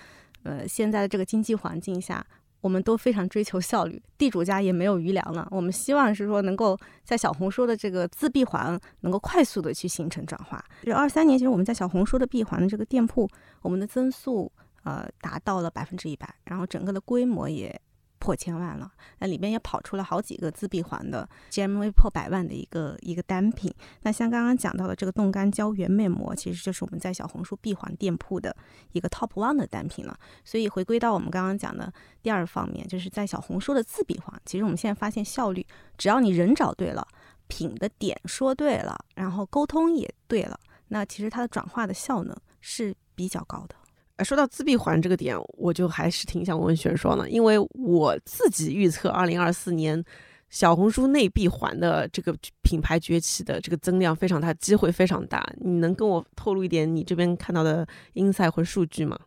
[0.43, 2.26] 呃，现在的这个经济环境下，
[2.63, 5.45] 我们都非常追求效率，地主家也没有余粮了。
[5.52, 10.63] 我们希望是说能够在小红书的这个自闭环能够快速的去形成转化。
[10.84, 13.30] 就二三年，其实我们在小红书的闭环的这个店铺，
[13.62, 14.49] 我们的增速
[14.84, 17.78] 呃达到了百分之一百，然后整个的规模也。
[18.24, 23.70] 破千万了，那里边也跑出了好几个自闭环的 GMV 破百万的一个一个单品。
[24.04, 28.56] 那像刚刚讲到的这个冻干胶原面膜，其实就是我们在小红书闭环店铺的
[28.94, 30.18] 一个 Top One 的单品了。
[30.46, 35.66] 所以回归到我们刚刚讲的第二方面，就是在小红书的自闭环，其实我们现在发现效率，
[35.98, 37.06] 只要你人找对了，
[37.50, 40.58] 品的点说对了，然后沟通也对了，
[40.88, 43.76] 那其实它的转化的效能是比较高的。
[44.17, 50.04] 呃，说到自闭环这个点，我就还是挺想问玄双的，因为我自己预测二零二四年
[50.49, 55.43] 小红书内闭环的这个品牌崛起的这个增量非常大，机会非常大。
[55.60, 59.17] 你能跟我透露一点你这边看到的 insight 或数据吗？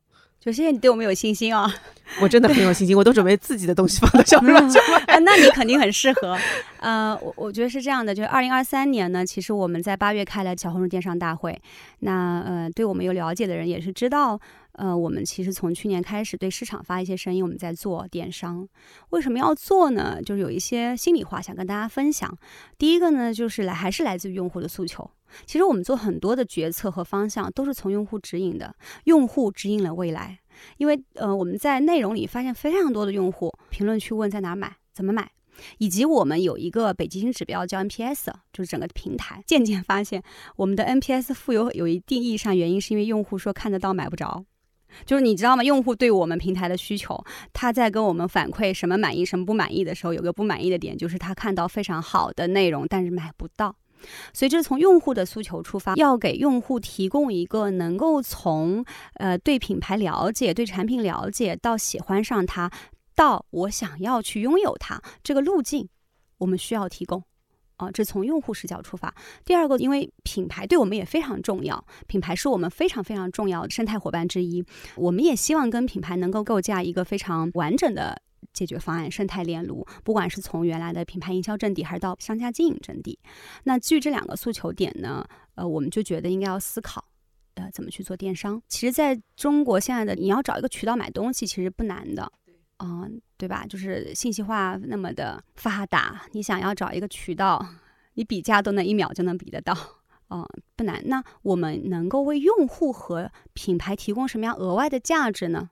[0.45, 1.69] 首先，你对我们有信心啊！
[2.21, 5.19] 我真的很有信心，我都准备自己的东西放到小红书去卖。
[5.19, 6.39] 那你肯定很适合。
[6.79, 11.61] 呃，我我觉得是这样的，就是二零二三年呢，其实我们在八月开了小红书电商大会。
[11.99, 14.39] 那呃，对我们有了解的人也是知道，
[14.77, 18.69] 呃，我们其实从去年开始对市场发一些声音，我们在做电商。
[19.11, 20.21] 为什么要做呢？
[20.23, 22.37] 就是有一些心里话想跟大家分享。
[22.77, 25.11] 第一个呢，就是来还是来自于用户的诉求。
[25.45, 30.39] 其实我们做很多的决策和方向都是从用户指引的，用户指引了未来。
[30.77, 35.31] 因为呃，我们在内容里发现非常多的用户评论区问在哪买、怎么买，
[35.79, 40.23] 以及我们有一个北极星指标叫 NPS，就是整个平台渐渐发现
[40.57, 44.45] 我们的 NPS 富有有一定意义上原因，是因为用户说看得到买不着，
[45.05, 45.63] 就是你知道吗？
[45.63, 47.23] 用户对我们平台的需求，
[47.53, 53.75] 他在跟我们反馈什么满意、什么不满意的时候，有个不满意的点就是他看到非常好的内容，但是买不到。
[54.33, 62.71] 所以这是从用户的诉求出发，要给用户提供一个能够从呃对品牌了解、对产品了解到喜欢上它，
[63.15, 65.89] 到我想要去拥有它这个路径，
[66.39, 67.23] 我们需要提供
[67.77, 67.91] 啊。
[67.91, 69.15] 这从用户视角出发。
[69.45, 74.65] 第二个，因为品牌对我们也非常重要，品牌是我们非常非常重要的生态伙伴之一，
[74.97, 78.21] 我们也希望跟品牌能够构架一个非常完整的。
[78.53, 83.19] 解决方案生态链路，不管是从原来的品牌营销阵地，还是到商家经营阵地，
[83.65, 87.05] 那基于这两个诉求点呢，呃，我们就觉得应该要思考，
[87.57, 88.63] 呃，怎么去做电商。
[88.67, 92.33] 其实，在中国现在的你要找一个渠道买东西，其实不难的，
[92.79, 93.67] 嗯，对吧？
[93.67, 97.67] 就是信息化那么的发达，你想要找一个渠道，
[98.15, 99.75] 你比价都能一秒就能比得到，
[100.31, 101.03] 嗯，不难。
[101.07, 105.71] 那我们能够为用户和品牌提供什么样额外的价值呢？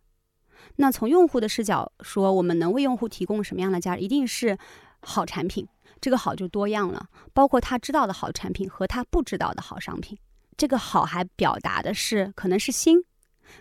[0.77, 4.03] 那从用户的视角说，我们能为用户提供什么样的价值？
[4.03, 4.57] 一定是
[5.03, 5.69] 好产品。
[6.01, 10.19] 这个好就多样了，包括他知道的好产品和他不知道的好商品。
[10.57, 13.05] 这个好还表达的是可能是心，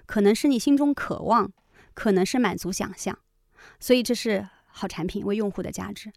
[0.05, 1.51] 可能是你心中渴望，
[1.93, 3.17] 可能是满足想象。
[3.83, 6.09] 所以这是好产品为用户的价值。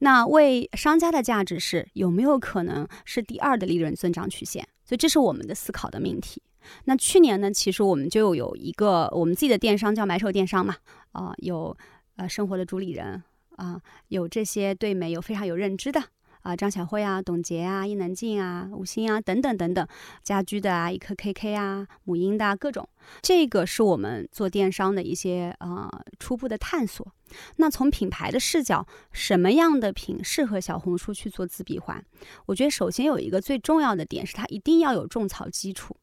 [0.00, 4.62] 那为商家的价值是有没有可能是第二的利润增长曲线？
[4.84, 6.42] 所以这是我们的思考的命题。
[6.84, 10.76] 那去年呢，其实我们就有一个我们自己的电商叫买手电商嘛，
[11.12, 11.74] 啊，有
[12.16, 13.22] 呃生活的主理人
[13.56, 16.02] 啊，有这些对美有非常有认知的
[16.44, 19.88] 啊，张小慧啊，董洁啊，伊能静啊，吴昕啊，等等等等，
[20.22, 22.86] 家居的啊，一颗 KK 啊，母婴的啊，各种，
[23.22, 27.10] 这个是我们做电商的一些呃初步的探索。
[27.56, 32.04] 那从品牌的视角，什么样的品适合小红书去做自闭环？
[32.44, 35.96] 我觉得首先有一个最重要的点是，它一定要有种草基础。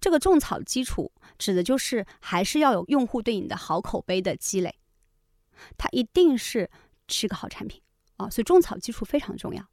[0.00, 4.74] 这个种草基础指的就是还是要有用户对你的好口碑的积累，
[5.78, 6.68] 它一定是
[7.06, 7.80] 是个好产品
[8.16, 9.64] 啊，所以种草基础非常重要。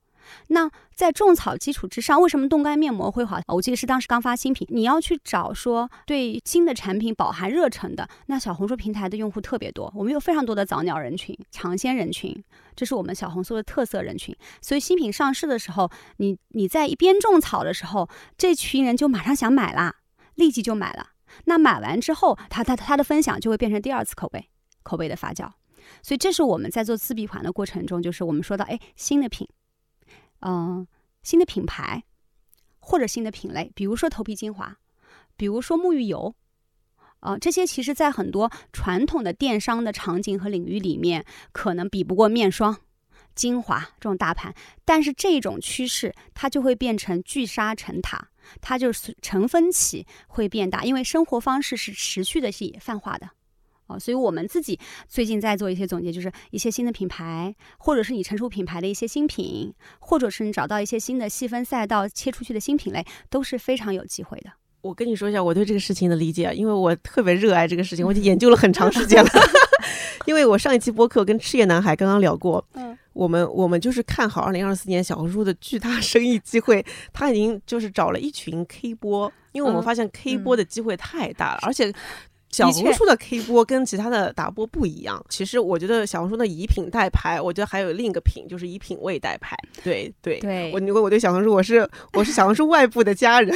[0.47, 3.39] 那在种草基础之上，为什么冻干面膜会好？
[3.47, 12.43] 我记得是当时刚发新品，你要去找说对新的产品饱含热忱的，那小红书平台的用户特别多，我们有非常多的早鸟人群、尝鲜人群，
[12.76, 14.36] 这是我们小红书的特色人群。
[14.61, 19.95] 所以新品上市的时候，你你在一边种草的时候，这群人就马上想买啦，
[20.36, 21.09] 立即就买了。
[21.45, 24.47] 那买完之后，他他他的分享就会变成第二次口碑，
[24.84, 25.49] 口碑的发酵。
[26.01, 29.47] 所以这是我们在做自闭环的过程中，就是我们说到，哎，新的品。
[30.46, 30.86] 嗯，
[31.22, 32.04] 新的品牌
[32.80, 34.78] 或者新的品类，比如说头皮精华，
[35.38, 36.36] 比如说沐浴油，
[37.22, 42.78] 啊，这些其实在很多传统的电商的场景和领域里面，可能比不过面霜、
[43.34, 48.28] 精华这种大盘，但是这种趋势它就会变成聚沙成塔，
[48.60, 53.30] 它就是成分起会变大，因为生活方式是持续的是泛化的。
[53.94, 64.50] 哦，所以我们自己最近在做一些总结，就是一些新的品牌，或者是你成熟品牌的一些新品，或者是你找到一些新的细分赛道切出去的新品类，都是非常有机会的。
[64.82, 69.30] 我跟你说一下我对这个事情的理解，因为我特别热爱这个事情，我已经研究了很长时间了。
[70.26, 81.94] 因为我上一期播客跟赤叶男孩刚刚聊过，嗯，我们我们就是看好二零二四年小红书的巨大生意机会，他已经就是找了一群 K 播，因为我们发现 K 播的机会太大了，而且。
[82.54, 85.24] 小红书的 K 播跟其他的打播不一样。
[85.28, 89.58] 其实我觉得小红书的以品代牌，我觉得还有另一个品，就是以品味代牌。
[89.84, 93.51] 对对对，我如果我对小红书，我是我是小红书外部的家人，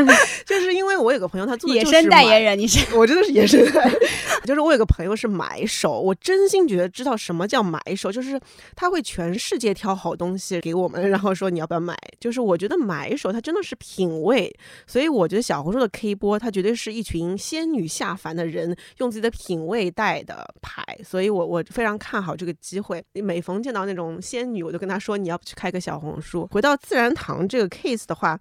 [0.46, 3.98] 就是因为我有个朋友，他做野生代言人，你是 我真的是野生代言。
[4.44, 8.40] 就是我有个朋友是买手，我真心觉得知道什么叫买手，就是
[8.74, 11.94] 他会全世界挑好东西给我们，然后说你要不要买。
[12.18, 14.50] 就是我觉得买手他真的是品味，
[14.86, 18.37] 所以我觉得小红书的 K 播，他绝对是一群仙女下凡。
[18.38, 23.04] 的人用自己的品味带的牌，所以我我非常看好这个机会。
[23.12, 28.38] 每逢见到那种仙女，我就跟她说：“你要不去开个小红书？”回到自然堂这个 case 的话。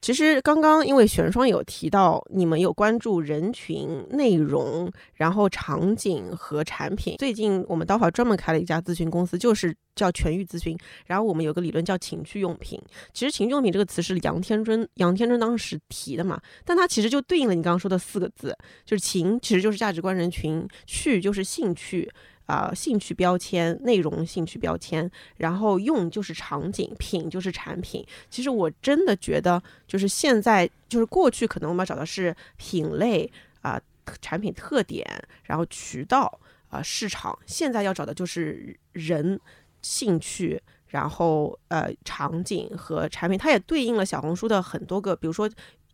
[0.00, 7.16] 其实刚刚因为玄霜有提到，你们有关注人群、内容，然后场景和产品。
[7.18, 10.78] 最近我们刀法专门开了一家咨询公司，就是叫全域咨询。
[11.06, 12.80] 然后我们有个理论叫情趣用品。
[13.12, 22.10] 其实情趣用品这个词是杨天真杨天真当时提的嘛，但它其实就对应了你刚刚说的四个字，就是情其实就是价值观人群，趣就是兴趣。
[22.48, 28.02] 啊，兴趣标签、内容兴趣标签，然后用就是场景，品就是产品。
[28.30, 33.30] 其实我真的觉得，就是现在，就是过去可能我们要找的是品类
[33.60, 33.78] 啊、
[34.22, 35.06] 产品特点，
[35.42, 36.40] 然后渠道
[36.70, 37.38] 啊、市场。
[37.44, 39.38] 现在要找的就是人、
[39.82, 43.38] 兴趣，然后呃场景和产品。
[43.38, 45.46] 它也对应了小红书的很多个，比如说。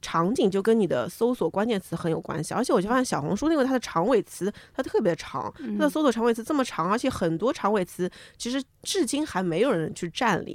[0.04, 10.54] 场景就跟你的搜索关键词很有关系，而且我就发现小红书因为它的长尾词它特别长，它的搜索长尾词这么长，而且很多长尾词其实至今还没有人去占领。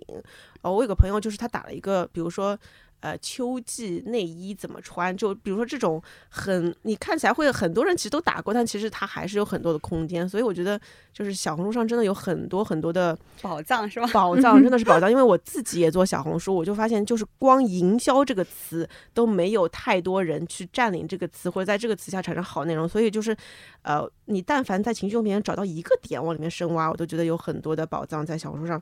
[0.62, 2.56] 哦，我有个朋友就是他打了一个，比如说。
[3.02, 5.16] 呃，秋季内衣怎么穿？
[5.16, 10.28] 就比如说这种很，你看起来会很多人其实都打过，但其实它还是有很多的空间。
[10.28, 10.80] 所以我觉得，
[11.14, 14.08] 就是小红书上真的有很多很多的 宝藏，是吧？
[14.12, 15.10] 宝藏真的是宝藏。
[15.10, 22.88] 因为我自己也做小红书，我就发现，就是光营销这个词都没有太多人去占领这个词，或者在这个词下产生好内容。
[22.88, 23.36] 所以就是，
[23.82, 28.82] 呃，你但凡在情绪用品找到一个点往里面深挖，我都觉得有很多的宝藏在小红书上。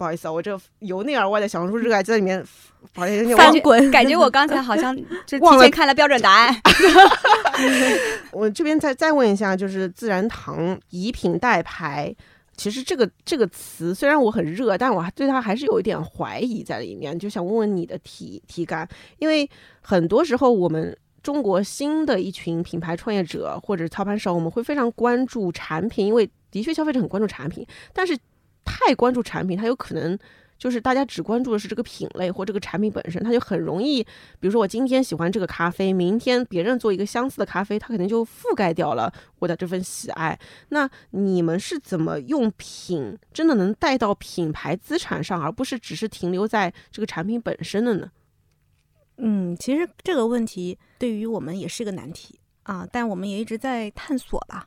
[0.00, 2.42] 不好意思啊，我这由内而外的小红书热爱就在里面
[2.94, 3.06] 翻
[3.60, 4.96] 滚， 感觉我刚才好像
[5.26, 6.56] 就 提前看了标准答案。
[8.32, 12.16] 我这边再再问一下，就是自然堂以品代牌，
[12.56, 18.88] 其实这个这个词虽然我很热，但我对它还是有一点怀疑在里面，就想问问你的体体感，
[19.18, 19.46] 因为
[19.82, 28.16] 很多时候我们中国新的一群品牌创业者或者操盘手，我们会非常关注产品，因为的确消费者很关注产品，但是。
[28.70, 30.16] 太关注产品，它有可能
[30.56, 34.02] 就是大家只关注的是这个品类或这个产品本身，它就很容易，
[34.38, 40.38] 比如说我今天喜欢这个咖啡，明天别人做一个相似的咖啡，它可能就覆盖掉了我的这份喜爱。
[40.68, 48.10] 那你们是怎么用品真的能带到品牌资产上，而不是只是停留在这个产品本身的呢？
[49.16, 52.39] 嗯，其实这个问题对于我们也是个难题。
[52.62, 54.66] 啊，但我们也一直在探索吧。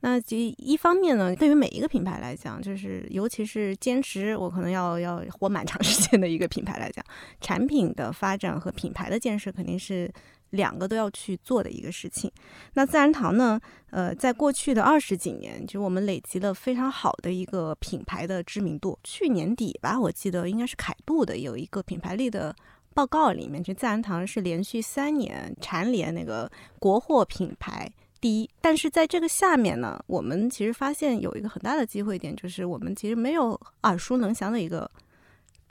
[0.00, 7.04] 那其一方面呢，对于每一个品牌来讲，就是尤其是坚持我可能要要活蛮长 时间的一个品牌来讲，
[7.40, 10.12] 产品的发展和品牌的建设肯定是
[10.50, 12.30] 两个都要去做的一个事情。
[12.74, 13.58] 那自然堂呢，
[13.90, 18.98] 呃，在过去的二十几年，就我们累积了非常好的一个品牌的知名度。
[19.02, 22.54] 去年底吧，我记得应该是凯度的有一个品牌力的。
[22.94, 27.90] 报告里面，就自然堂是连续三年蝉联那个国货品牌
[28.20, 28.48] 第一。
[28.60, 34.90] 但是在这个下面呢，我们其实发现有一个很大的机会点，就是我们其实没有耳熟能详的一个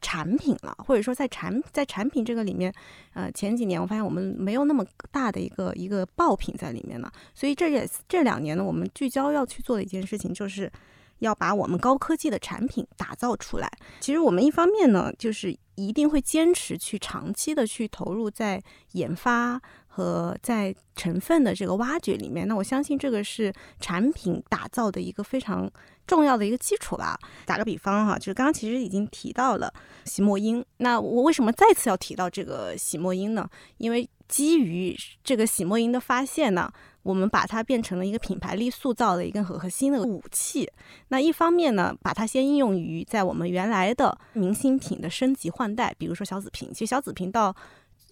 [0.01, 2.71] 产品了，或者说在产在产品这个里面，
[3.13, 7.11] 呃，前几年我发现我们没有那么大的一个一个爆品在里面了。
[7.34, 10.71] 所以这也这两年呢，我们聚焦要去做的一件事情就是。
[11.20, 13.72] 要把我们高科技的产品打造出来。
[13.99, 18.61] 其实我们一方面呢，就是一定会坚持去长期的去投入在
[18.91, 22.47] 研发和在成分的这个挖掘里面。
[22.47, 25.70] 那我相信这个是产品打造的一个非常
[26.05, 27.18] 重要的一个基础吧。
[27.45, 29.74] 打个比方哈，就是刚刚其实已经提到了
[30.05, 30.64] 洗墨因。
[30.78, 33.49] 那我为什么再次要提到这个洗墨因呢？
[33.78, 36.72] 因为基于这个洗墨因的发现呢。
[37.03, 40.69] 我们把它变成了一个品牌力塑造的一个很核心的武器。
[41.09, 46.69] 那一方面呢，把它先应用于在我们原来的明星品的升级换代，比如说小紫瓶。
[46.73, 47.55] 其实小紫瓶到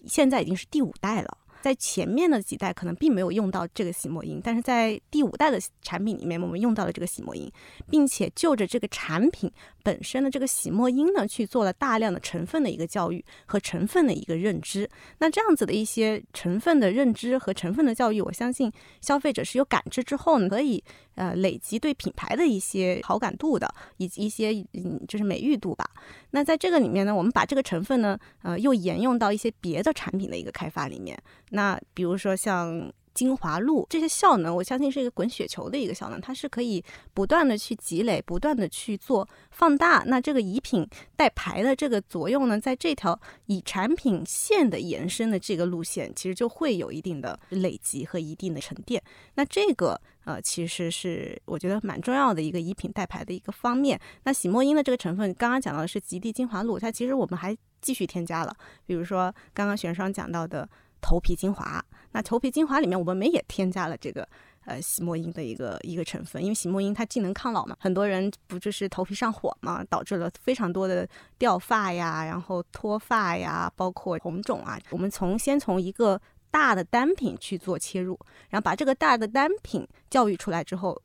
[0.06, 1.38] 现在已经是第五代了。
[1.62, 7.50] 在前面的几代可能并没有用到这个洗墨因，但是在第五代的产品里面，我们用到了这个洗墨因，
[7.88, 9.50] 并且就着这个产品
[9.84, 14.90] 本身的这个洗墨因呢，去做了大量的成分的一个教育和成分的一个认知。
[15.18, 20.82] 那这样子的一些成分的认知和成分的教育，我相信消费者是有感知之后呢，可以
[21.14, 25.88] 呃累积对品牌的一些好感度的，以及一些嗯就是美誉度吧。
[26.30, 31.16] 那在这个里面呢，我们把这个成分呢，呃又沿用到一些别的产品的一个开发里面。
[31.50, 36.82] 那比如说像精华露这些效能，我相信是一个滚雪球的一个效能，它是可以
[37.12, 40.02] 不断的去积累，不断的去做放大。
[40.06, 40.86] 那这个以品
[41.16, 49.02] 带牌的这个作用呢，在这条以产品线的延伸的这个路线，其实就会有一定的累积和一定的沉淀。
[49.34, 54.00] 那这个呃，其实是我觉得蛮重要的一个以品带牌的一个方面。
[54.24, 58.56] 那洗墨因的这个成分，刚刚讲到的是极地精华露，它其实我们还继续添加了，
[58.86, 60.68] 比如说刚刚玄霜讲到的。
[61.02, 64.26] 头皮精华，那头皮精华里面我们没也添加了这个
[64.64, 74.78] 呃洗墨因的一个一个成分，因为洗墨因它既能抗老嘛，很多人不就是头皮上火嘛，导致了非常多的掉发呀，然后脱发呀，包括红肿啊。
[74.90, 76.18] 我们从先从一个
[76.50, 81.02] 大的单品去做切入，然后把这个大的单品教育出来之后。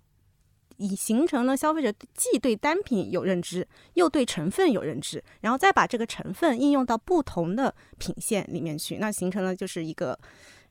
[0.77, 10.17] 已形成了消费者既对单品有认知，又对成分有认知，然后再把这个成分应用到不同的品线里面去，那形成了就是一个。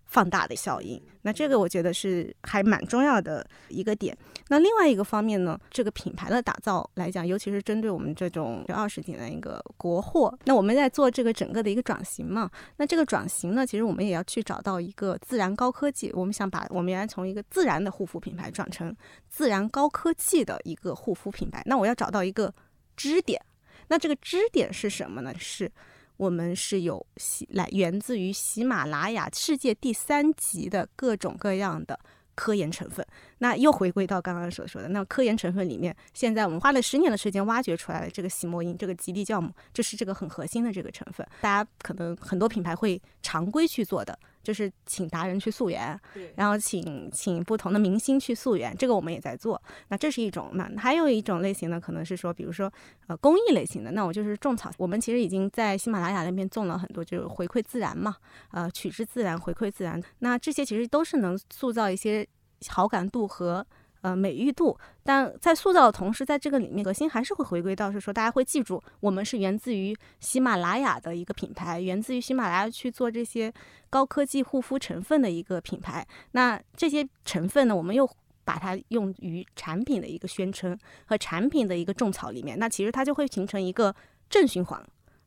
[0.07, 4.17] 放大的效应，那这个我觉得是还蛮重要的一个点。
[4.49, 12.49] 那另外一个方面呢，这个品牌的打造来讲，尤其是针对我们这种二十几年一个国货，那我们在做这个整个的一个转型嘛。
[12.77, 16.13] 那这个转型呢，其实我们也要去找到一个自然高科技。
[16.15, 18.95] 我们想把我们原来从一个自然的护肤品牌转成
[19.29, 21.61] 自然高科技的一个护肤品牌。
[21.67, 22.55] 那我要找到一个
[22.97, 23.41] 支点。
[23.89, 25.35] 那这个支点是什么呢？
[25.37, 25.71] 是。
[26.17, 31.99] 我们是有喜来源自于喜马拉雅世界第三级的各种各样的
[32.35, 33.07] 科研成分。
[33.39, 41.27] 那又回归到刚刚所说的，那科研成分里面，现在我们花了十年的时间挖掘出来了这个喜墨因，这个极地酵母，这是这个很核心的这个成分。
[41.41, 44.19] 大家可能很多品牌会常规去做的。
[44.47, 45.99] 就是请达人去溯源，
[46.37, 49.61] 然后请请不同的明星去溯源，这个我们也在做。
[49.89, 52.73] 那这是一种，那还有一种类型呢，可能是说，比如说
[53.09, 54.71] 呃公益类型的，那我就是种草。
[54.79, 58.15] 我们其实已经在喜马拉雅那边种了很多，就是回馈自然嘛，
[58.53, 60.01] 呃取之自然，回馈自然。
[60.21, 62.25] 那这些其实都是能塑造一些
[62.69, 63.67] 好感度和。
[64.07, 73.53] 呃，美誉度，但在塑造的同时，在这个里面，核心还是会回归到是说，大家会记住，我们是源自于喜马拉雅的一个品牌，源自于喜马拉雅去做这些
[73.91, 76.07] 高科技护肤成分的一个品牌。
[76.31, 78.09] 那这些成分呢，我们又
[78.45, 83.93] 把它用于产品的一个宣称和产品的一个种草里面，那其实它就会形成一个
[84.31, 84.81] 正循环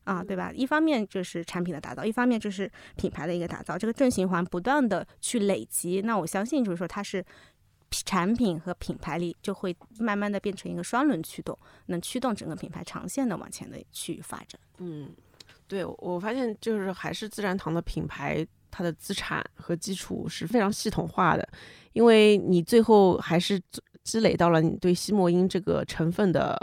[0.04, 0.50] 啊，对吧？
[0.54, 6.00] 一方面就是产品的打造，一方面就是品牌的一个打造，这个正循环不断的去累积。
[6.00, 7.22] 那我相信就是说它是。
[7.90, 14.60] 产品和品牌力就会慢慢的变成一个双轮驱动，能驱动整个品牌长线的往前的去发展。
[14.78, 15.10] 嗯，
[15.66, 21.48] 对我发现就是还是自然堂的品牌，它的资产和基础是非常系统化的，
[21.92, 23.60] 因为你最后还是
[24.04, 26.56] 积累到了你对西莫因这个成分的，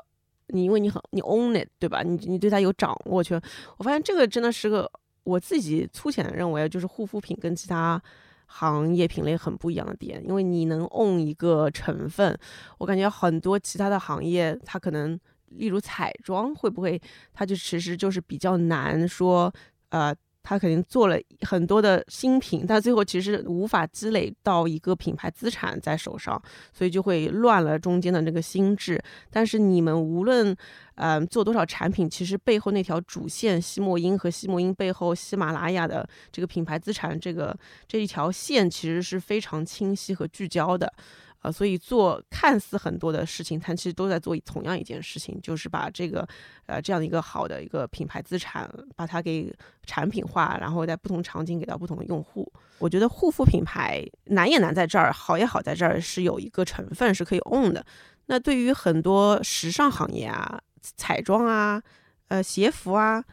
[0.47, 2.03] 你因为你很你 own it 对吧？
[2.03, 3.39] 你你对它有掌握权。
[3.77, 4.89] 我发现这个真的是个
[5.23, 8.01] 我自己粗浅的认为，就是护肤品跟其他。
[8.47, 12.37] 行业品类很不一样的点，因为你能 own 一个成分，
[12.79, 15.19] 我感觉很多其他的行业，它可能，
[15.49, 16.99] 例如彩妆，会不会，
[17.33, 19.53] 它就其实就是比较难说，
[19.89, 20.15] 呃。
[20.49, 26.41] 他肯定做了很多的新品，但最后其实无法积累到一个品牌资产在手上，
[26.71, 28.97] 所以就会乱了中间的那个心智。
[29.29, 30.55] 但是你们无论，
[30.95, 37.53] 嗯，做多少产品，其实背后那条主线西莫因和西莫因背后喜马拉雅的这个品牌资产，这个
[37.85, 40.93] 这一条线其实是非常清晰和聚焦的。
[41.41, 46.27] 呃，所以做看似很多的事情，它其实都在做同样一件事情，就是把这个，
[46.65, 49.53] 呃，这样的一个好的一个品牌资产，把它给
[49.85, 52.51] 产品化，然后在不同场景给到不同的用户。
[52.79, 57.85] 我觉得护肤品牌难也难在这儿，好也好在这儿是有一个成分是可以 own 的。
[58.25, 61.81] 那对于很多时尚行业啊、彩妆啊、
[62.27, 63.23] 呃鞋服啊，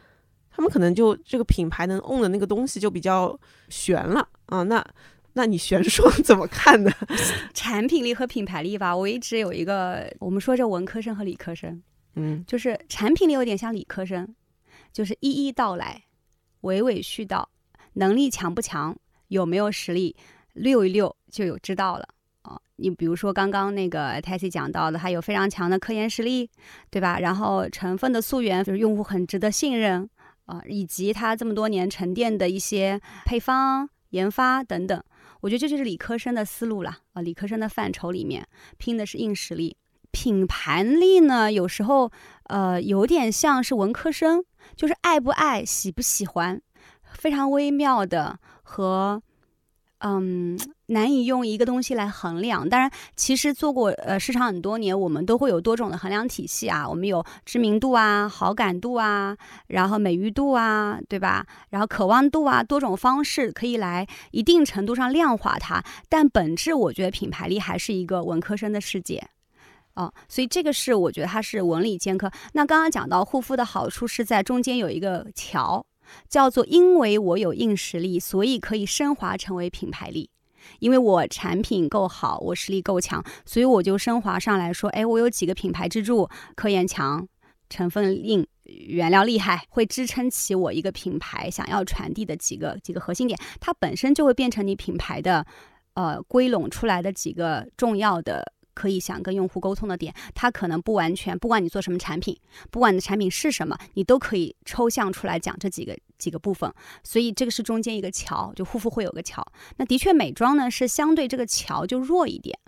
[0.49, 3.37] 他们可能就这个品牌能 own 的那个东西就比较
[3.67, 4.63] 悬了啊。
[4.63, 4.83] 那
[5.37, 6.89] 那你玄说 怎么看呢？
[7.53, 11.83] 产品力和品牌力吧，我一直有一个，我们说这文科生和理科生，
[12.15, 14.33] 嗯，就是产品力有点像理科生，
[14.93, 16.05] 就是一一道来，
[16.61, 17.49] 娓娓絮道，
[17.93, 18.95] 能力强不强，
[19.27, 20.15] 有没有实力，
[20.53, 22.07] 溜一溜就有知道了
[22.41, 22.57] 啊。
[22.77, 26.49] 你比如说刚刚那个 Tassie 讲到的，他有非常强的科研实力，
[26.89, 27.19] 对吧？
[27.19, 30.09] 然后成分的溯源就是用户很值得信任
[30.45, 35.03] 啊，以及他这么多年沉淀的一些配方研发等等。
[35.45, 37.21] 我觉得这就是理科生的思路了啊！
[37.21, 38.47] 理科生的范畴里面
[38.79, 39.77] 拼的是硬实力，
[40.09, 42.11] 品牌力呢，有时候
[42.45, 44.43] 呃有点像是文科生，
[44.75, 46.59] 就是爱不爱、喜不喜欢，
[47.13, 49.21] 非常微妙的和。
[49.99, 52.67] 嗯，难以用一个东西来衡量。
[52.67, 56.87] 当然，其实做过呃市场很多年，我们都会有多种的衡量体系啊。
[56.87, 59.35] 我们有知名度啊、好感度啊，
[59.67, 61.45] 然后美誉度啊，对吧？
[61.69, 65.83] 然后渴望度啊，多种方式可以来一定程度上量化它。
[66.07, 69.27] 但本质，我觉得品牌力还是一个文科生的世界
[69.95, 70.11] 啊。
[70.27, 72.31] 所以这个是我觉得它是文理兼科。
[72.53, 75.85] 那刚刚讲到护肤的好处是在中间有一个桥。
[76.29, 80.29] 叫做，因为我有硬实力，所以可以升华成为品牌力。
[80.79, 87.27] 因为我产品够好，我实力够强，所以我就升华上来说，哎，我有几个品牌支柱，科研强，
[87.69, 95.45] 成分硬，原料厉害，会支撑起我一个品牌想要传递的几个几个核心点，它本身就会变成你品牌的，
[95.93, 98.53] 呃，归拢出来的几个重要的。
[98.75, 102.37] 可以想跟用户沟通的点，它可能不完全，不管你做什么产品，
[102.69, 106.71] 不管你的产品是什么，你都可以抽象出来讲这几个几个部分。
[107.03, 109.43] 所以这个是中间一个桥，就护肤会有个桥。
[109.77, 112.59] 那的确，美妆呢是相对这个桥就弱一点。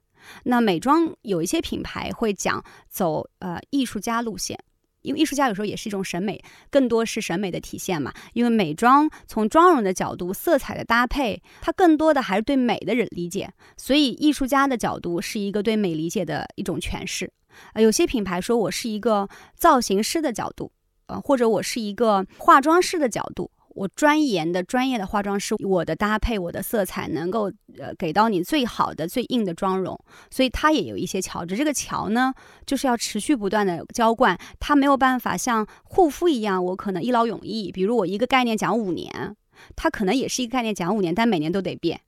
[0.46, 4.58] 那美妆有一些品牌会讲走呃艺术家路线。
[5.02, 8.14] 因为艺术家有时候也是一种审美，更多是审美的体现嘛。
[8.34, 13.52] 因为美妆从妆容的角度、色彩的搭配，它更多的还是对美的人理解。
[13.78, 17.32] 所以艺术家的角度是一个对美理解的一种诠释。
[17.74, 20.72] 呃，有些品牌说我是一个造型师的角度，
[21.08, 23.52] 呃，或者我是一个化妆师的角度。
[23.78, 27.44] 我专研的专业的化妆师，我的搭配，我的色彩能够
[27.78, 29.96] 呃给到你最好的最硬的妆容，
[30.32, 31.46] 所以它也有一些桥。
[31.46, 32.34] 这个桥呢，
[32.66, 37.72] 就是要持续不断的浇灌，它没有办法像护肤一样，我可能一劳永逸。
[37.72, 39.36] 比如我一个概念讲五年，
[39.76, 42.02] 它可能也是一个概念讲五年，但每年都得变。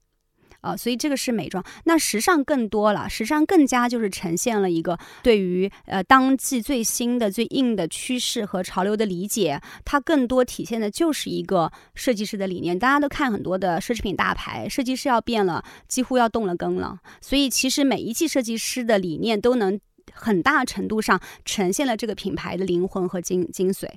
[0.61, 12.77] 啊，所以这个是美妆，那时尚更多了，时尚更加就是呈现了一个对于呃当季最新的最硬的趋势和潮流的理解，它更多体现的就是一个设计师的理念。
[12.77, 16.99] 大家都看很多的奢侈品大牌，设计师要变了，几乎要动了根了。
[17.21, 19.79] 所以其实每一季设计师的理念都能
[20.11, 23.87] 很大程度上呈现了这个品牌的灵魂和精精髓。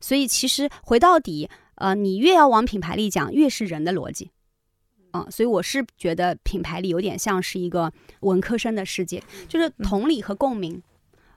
[0.00, 4.30] 所以其实回到底，呃，你越要往品牌力讲，越是人的逻辑。
[5.12, 10.82] 嗯，所以我是觉得品牌力有点像是一个文科生的世界，就是同理和共鸣。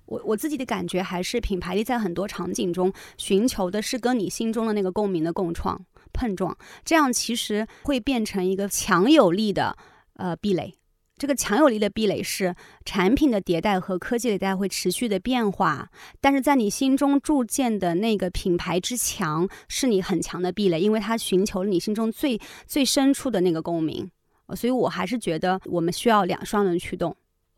[0.06, 5.80] 我我自己的感觉还是品牌力在很多场景中寻求的是跟你心中的那个共鸣的共创
[6.12, 9.78] 碰撞，这样其实会变成一个强有力的
[10.16, 10.76] 呃壁垒。
[11.22, 15.88] 这个强有力的壁垒是产品的迭代和科技迭代会持续的变化，
[16.20, 24.10] 但是在你心中铸建的那个品牌之强是你很强的壁垒，因为它寻求了你心中最最深处的那个共鸣，
[24.56, 27.16] 所以我还是觉得我们需要两双轮驱动。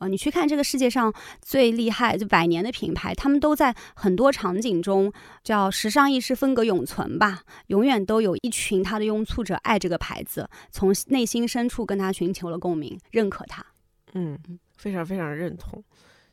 [0.08, 5.12] 你去看这个世界上最厉害、就百年的品牌，他们都在很多场景中
[5.44, 13.66] 叫时尚意识风格永存吧，永远都有一群他的拥簇者爱这个牌子，从内心深处跟他寻求了共鸣，认可他。
[14.14, 14.38] 嗯，
[14.78, 15.84] 非常非常认同。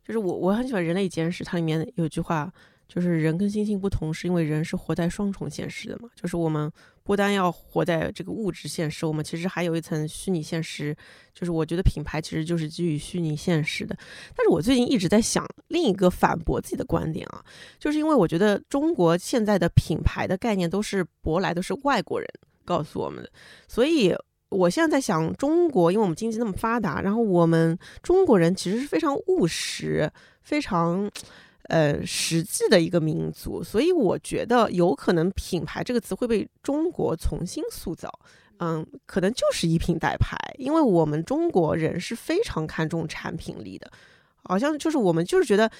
[0.05, 2.53] 就是我我很喜欢《人类简史》，它里面有句话，
[2.89, 6.71] 就是人跟猩猩不同，是因为人是活在双重现实的嘛，就是我们
[7.11, 10.97] 不单要活在这个物质现实，我们其实还有一层虚拟现实。
[11.35, 13.97] 就是我觉得品牌其实就是基于虚拟现实的。
[14.37, 17.45] 但是我最近一直在想另一个反驳自己的观点啊，
[17.81, 22.29] 就是因为我觉得中国现在的品牌的概念都是舶来，都是外国人
[22.65, 23.29] 告诉我们的，
[23.67, 24.15] 所以
[24.51, 30.09] 我现在在想，中国因为我们经济那么发达，然后我们中国人其实是非常务实、
[30.43, 31.11] 非常。
[31.71, 38.11] 呃，实际的一个民族，所以我觉得有可能“品牌”这个词会被中国重新塑造。
[38.59, 43.91] 嗯，可能就是以品代牌，因为我们中国人是非常看重产品力的，
[44.43, 45.71] 好像就是我们就是觉得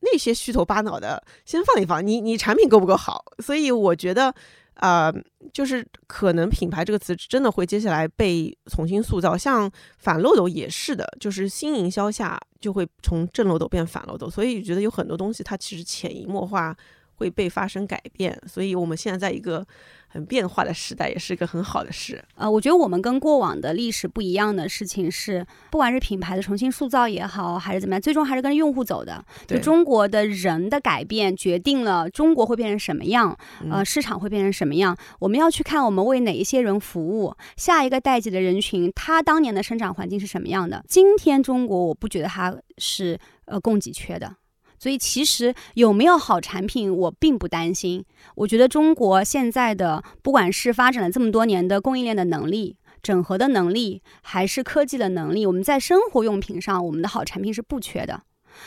[0.00, 3.24] 那些虚头巴脑的先放一放，你你产品够不够好？
[3.40, 4.34] 所以我觉得。
[4.74, 5.12] 呃，
[5.52, 16.76] 就是可能品牌这个词真的会接下来被重新塑造，像反漏斗也是的，就是新营销下就会从正漏斗变反漏斗，所以觉得有很多东西它其实潜移默化
[17.14, 19.66] 会被发生改变，所以我们现在在一个。
[20.12, 22.22] 很变化的时代也是一个很好的事。
[22.34, 29.24] 呃，我觉得我们跟过往的历史不一样的事情是，不管是品牌的重新塑造也好，还是怎么样，最终还是跟用户走的。
[29.46, 33.34] 就中国的人的改变，决定了中国会变成什么样，
[33.70, 34.94] 呃，市场会变成什么样。
[35.18, 40.84] 我们要去看我们为哪一些人服务，下一个代际的人群，他当年的生长环境是什么样的。
[40.86, 44.36] 今天中国，我不觉得它是呃供给缺的。
[44.82, 48.04] 所以其实有没有好产品，我并不担心。
[48.34, 58.22] 我觉得中国现在的不管是发展了这么多年的供应链的能力、整合的能力，还是科技的能力，我们在生活用品上，我们的好产品是不缺的。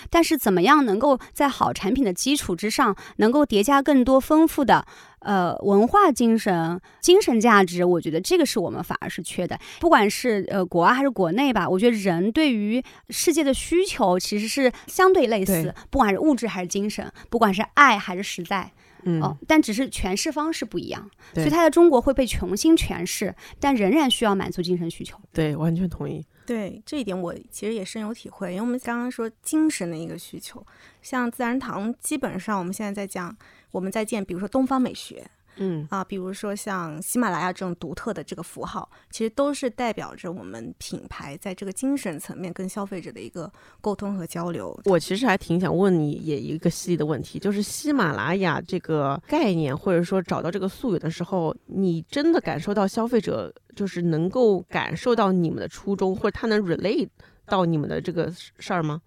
[0.09, 4.86] 但是怎么样能够在好产品的基础之上，能够叠加更多丰富的
[5.19, 7.83] 呃文化精神、精神价值？
[7.83, 9.59] 我觉得这个是我们反而是缺的。
[9.79, 18.71] 不管是呃国外还是国内吧，我觉得人对于世界的需求其实是相对类似，不管是物质还是精神，不管是爱还是实在，
[19.03, 25.17] 嗯，但只是诠释方式不一样，所以它在中国会被重新诠释，但仍然需要满足精神需求。
[25.33, 26.25] 对，完全同意。
[26.45, 28.51] 对这一点，我其实也深有体会。
[28.51, 30.65] 因为我们刚刚说精神的一个需求，
[31.01, 33.35] 像自然堂，基本上我们现在在讲，
[33.71, 35.29] 我们在建，比如说东方美学。
[35.57, 43.51] 嗯啊，比如说像喜马拉雅这种独特的这个符号，其实都是代表着我们品牌在这个精神层面跟消费者的一个
[43.81, 44.77] 沟通和交流。
[44.85, 57.09] 我其实还挺想问你也一个犀利的问题，就是喜马拉雅这个概念，或者说找到这个溯源的时候，你真的感受到消费者就是能够感受到你们的初衷，或者他能 relate
[57.45, 59.01] 到你们的这个事儿吗？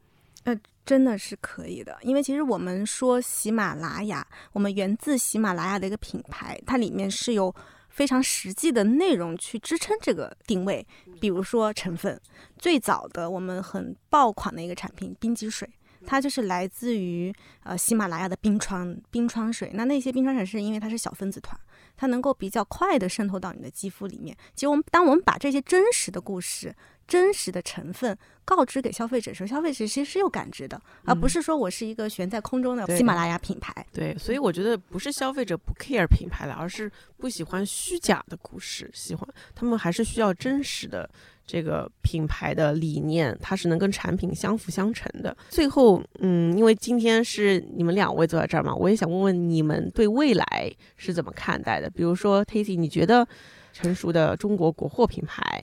[0.45, 0.59] 呃。
[0.89, 7.55] 真的是可以的，因为其实我们说喜马拉雅，我们源自喜马拉雅的一个品牌，它里面是有
[7.91, 10.87] 非常实际的内容去支撑这个定位。
[11.21, 12.19] 比如说成分，
[12.57, 15.69] 最早的我们很爆款的一个产品冰激水，
[16.07, 17.31] 它就是来自于
[17.65, 19.71] 呃喜马拉雅的冰川冰川水。
[19.75, 21.61] 那那些冰川水是因为它是小分子团，
[21.99, 24.35] 它能够比较快的渗透到你的肌肤里面。
[24.55, 26.75] 其实我们当我们把这些真实的故事。
[27.09, 33.75] 真实的成分告知给消费者时候，消费者其实是有感知的，而不是说我是一个悬在空中的喜马拉雅品牌。
[33.93, 41.09] 对，所以我觉得不是消费者不 care 品牌了，而是不喜欢虚假的故事，喜欢他们还是需要真实的
[41.47, 45.35] 这个品牌的理念，它是能跟产品相辅相成的。
[45.49, 51.89] 最后，嗯，因为今天是你们两位坐在这儿嘛，我也想问问你们对未来是怎么看待的？
[51.89, 53.27] 比如说 Tasty，你觉得
[53.73, 55.63] 成熟的中国国货品牌？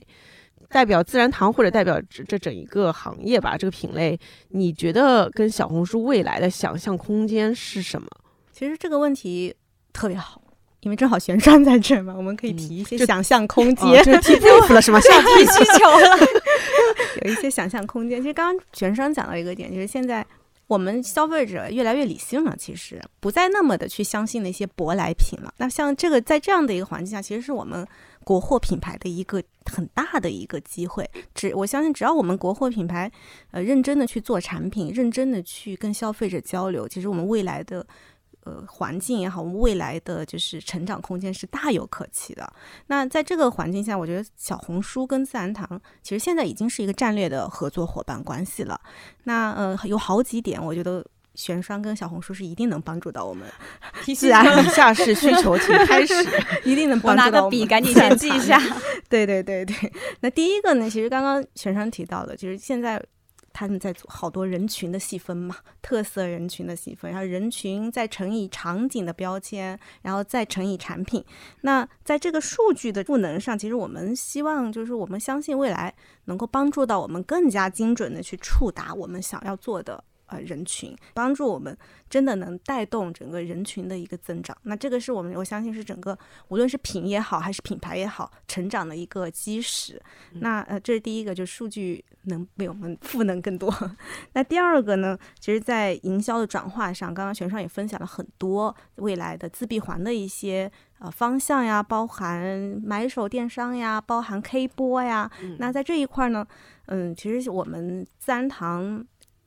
[0.68, 8.08] 代表自然堂或者代表这这整一个行业吧，这个品类，你觉得跟小红书未来的想象空间是什么？
[8.52, 9.54] 其实这个问题
[9.92, 10.42] 特别好，
[10.80, 14.02] 因为正好玄山在这嘛，我们可以提一些想象空间。
[14.04, 15.00] 就提 brief 了是吗？
[15.00, 16.26] 下提需求了，
[17.24, 18.20] 有一些想象空间。
[18.20, 20.26] 其实刚刚玄山讲到一个点，就是现在
[20.66, 25.52] 我们消费者越来越理性了，其实不再那么的去相信那些舶来品了。
[25.58, 27.86] 那像这个在这样的一个环境下，其实是我们。
[28.26, 33.08] 国货品牌的一个很大的一个机会，只我相信，只要我们国货品牌，
[33.52, 37.86] 呃，认真的去做产品，认真的去跟消费者交流，其实我们未来的，
[38.42, 42.52] 呃，环境也好，我们未来的就是成长空间是大有可期的。
[42.88, 48.80] 那在这个环境下，我觉得小红书跟自然堂其实现在已经是一个战略的合作伙伴关系了。
[49.22, 51.06] 那呃，有好几点，我觉得。
[51.36, 53.46] 玄霜跟小红书是一定能帮助到我们，
[54.16, 56.14] 自然以下是需求，请 开始，
[56.64, 57.32] 一定能帮助到我们。
[57.32, 58.60] 拿个笔，赶紧先记一下。
[59.08, 63.00] 对对对对，那第一个呢，其实刚刚玄霜提到的，就是现在
[63.52, 71.24] 他们在做好多人群的细分嘛，特色人群的细分，然后人群再乘以场景的标签，然后再乘以产品。
[71.60, 80.02] 那在这个数据的赋能上，其实我们希望就是我们相信未来能够帮助到我们更加精准的去触达我们想要做的。
[80.26, 81.76] 呃人群，帮助我们
[82.08, 84.56] 真的能带动整个人群的一个增长。
[84.62, 86.16] 那这个是我们我相信是整个
[86.48, 90.00] 无论是品也好，还是品牌也好，成长的一个基石。
[90.40, 93.72] 那呃，这是第一个，就是数据能为我们赋能更多。
[94.34, 105.30] 那第二个呢，其实，在营销的转化上，刚刚玄少也分享了很多未来的自闭环的一些呃方向呀，包含买手电商呀，包含 K 播呀。
[105.58, 106.46] 那在这一块呢，
[106.86, 109.04] 嗯，其实我们自然堂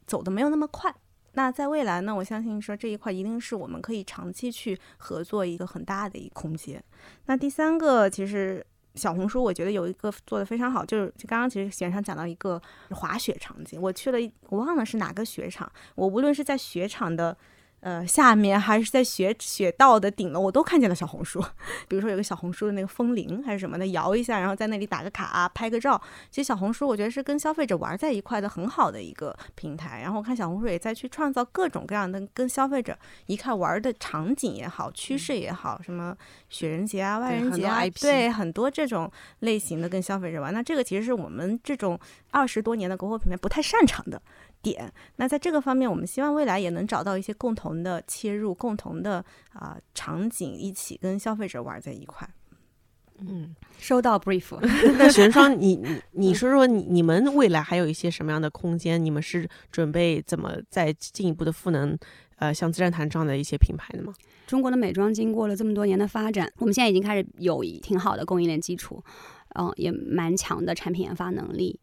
[0.09, 0.93] 走的没有那么快。
[1.33, 6.83] 那在未来呢，我相信说这一块一定是我们可以长期去合作一个很大的一个空间。
[7.27, 8.65] 那第三个，其实。
[8.95, 14.17] 小红书我觉得有一个做的非常好，就是刚刚其实弦上讲到一个滑雪场景，我去了，
[14.49, 17.37] 我忘了是哪个雪场，我无论是在雪场的。
[17.81, 21.43] 呃，下面还是在雪雪道的顶楼，我都看见了小红书。
[21.87, 25.99] 比如说有个小红书的那个风铃还是什么的，摇一下，然后在那里打个卡、拍个照。
[26.29, 30.01] 其实小红书我觉得是跟消费者玩在一块的很好的一个平台。
[30.01, 36.15] 然后我看小红书也在去创造各种各样的跟消费者一块玩的场景也好、趋势也好，什么
[36.49, 39.09] 雪人节啊、万人节啊，对，很多这种
[39.39, 40.53] 类型的跟消费者玩。
[40.53, 41.97] 那这个其实是我们这种
[42.31, 44.21] 二十多年的国货品牌不太擅长的。
[44.61, 52.29] 点，那在这个方面，我们希望未来也能找到一些共同的切入、共同的啊场景，一起跟消费者玩在一块。
[53.27, 54.57] 嗯， 收到 brief。
[54.97, 59.03] 那玄双，你你你说说，你你们未来还有一些什么样的空间？
[59.03, 61.97] 你们是准备怎么再进一步的赋能？
[62.37, 64.13] 呃，像自然堂这样的一些品牌的吗？
[64.47, 69.03] 中国的美妆经过了这么多年的发展，我们现在已经开始有挺好的供应链基础，
[69.59, 71.77] 嗯，也蛮强的产品研发能力。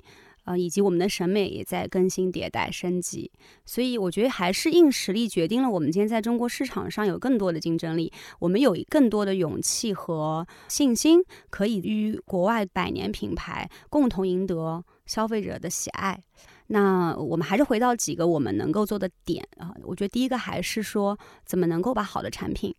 [0.47, 3.31] 呃，以及我们的审美也在更新迭代升级，
[3.65, 8.13] 所以我觉得还是硬实力决定了我们今天在中国市场上有更多的竞争力。
[8.39, 11.21] 我们有更多的勇气和信心，
[11.51, 16.23] 可以与国外百年品牌共同赢得消费者的喜爱。
[16.69, 22.73] 那我们还是回到几个我们能够做的点啊，我觉得第一个还是说，怎么能够把好的产品，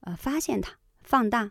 [0.00, 1.50] 呃，发现它，放大，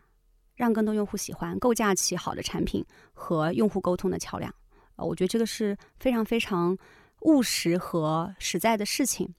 [0.56, 2.84] 让更多用户喜欢，构架起好的产品
[3.14, 4.54] 和用户沟通的桥梁。
[4.96, 6.76] 呃，我觉得这个是非常非常
[7.22, 9.34] 务实和实在的事情。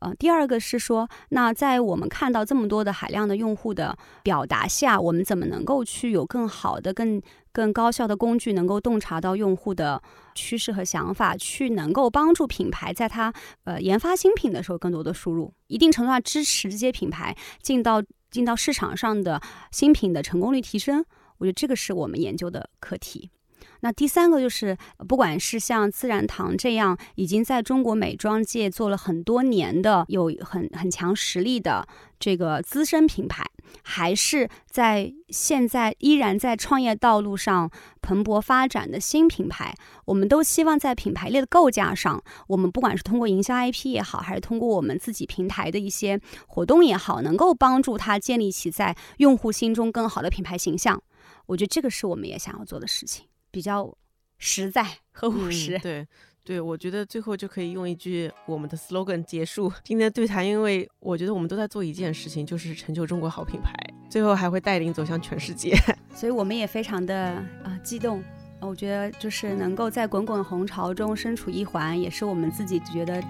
[0.00, 7.20] 呃，第二个是说，那在我们看到这么多的海量的用户的表达下，我们怎么能够去有更好的、更
[7.50, 10.00] 更高效的工具，能够洞察到用户的
[10.36, 13.32] 趋势和想法，去能够帮助品牌在它
[13.64, 19.42] 呃研发新品的时候更多的输入，一定程度上支持这些品牌进到进到市场上的
[19.72, 21.04] 新品的成功率提升。
[21.38, 23.32] 我觉得这个是我们研究的课题。
[23.80, 24.76] 那第三个就是，
[25.06, 31.86] 不管是像自然堂这样已经在中国美妆界做了很多年的、有很很强实力的
[32.18, 33.44] 这个资深品牌，
[33.82, 37.70] 还是在现在依然在创业道路上
[38.02, 39.72] 蓬勃发展的新品牌，
[40.06, 51.00] 我们都希望在品牌力的构架上，我们不管是通过营销 IP 也好，还是通过我们自己平台的一些活动也好，能够帮助它建立起在用户心中更好的品牌形象。
[51.46, 53.26] 我觉得这个是我们也想要做的事情。
[53.50, 53.92] 比较
[54.38, 56.06] 实在和务实，对
[56.44, 63.72] 对，我觉得最后就可以用一句我们的 slogan 结束今天的对谈，因为我觉得我们都在做一件事情，就是成就中国好品牌，
[64.08, 65.76] 最后还会带领走向全世界，
[66.14, 67.16] 所以我们也非常的
[67.62, 68.22] 啊激动。
[68.60, 73.22] 我觉得就是能够在滚滚红潮中身处一环，也是我们自己觉得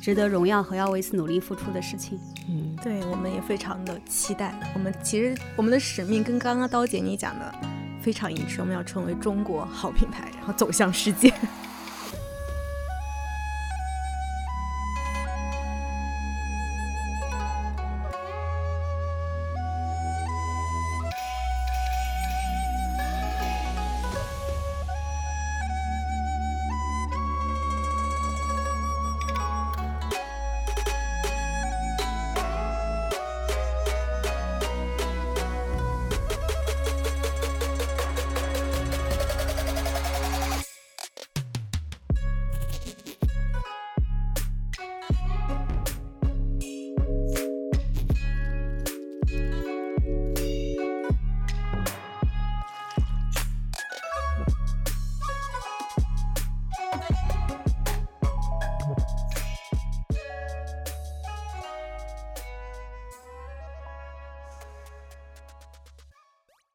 [0.00, 2.18] 值得荣耀和要为此努力付出的事情。
[2.48, 4.54] 嗯，对，我们也非常的期待。
[4.74, 7.81] 我们其实我们的使命跟刚刚刀姐你讲的。
[8.02, 11.32] 非常一致，我们要成为中国好品牌，然后走向世界。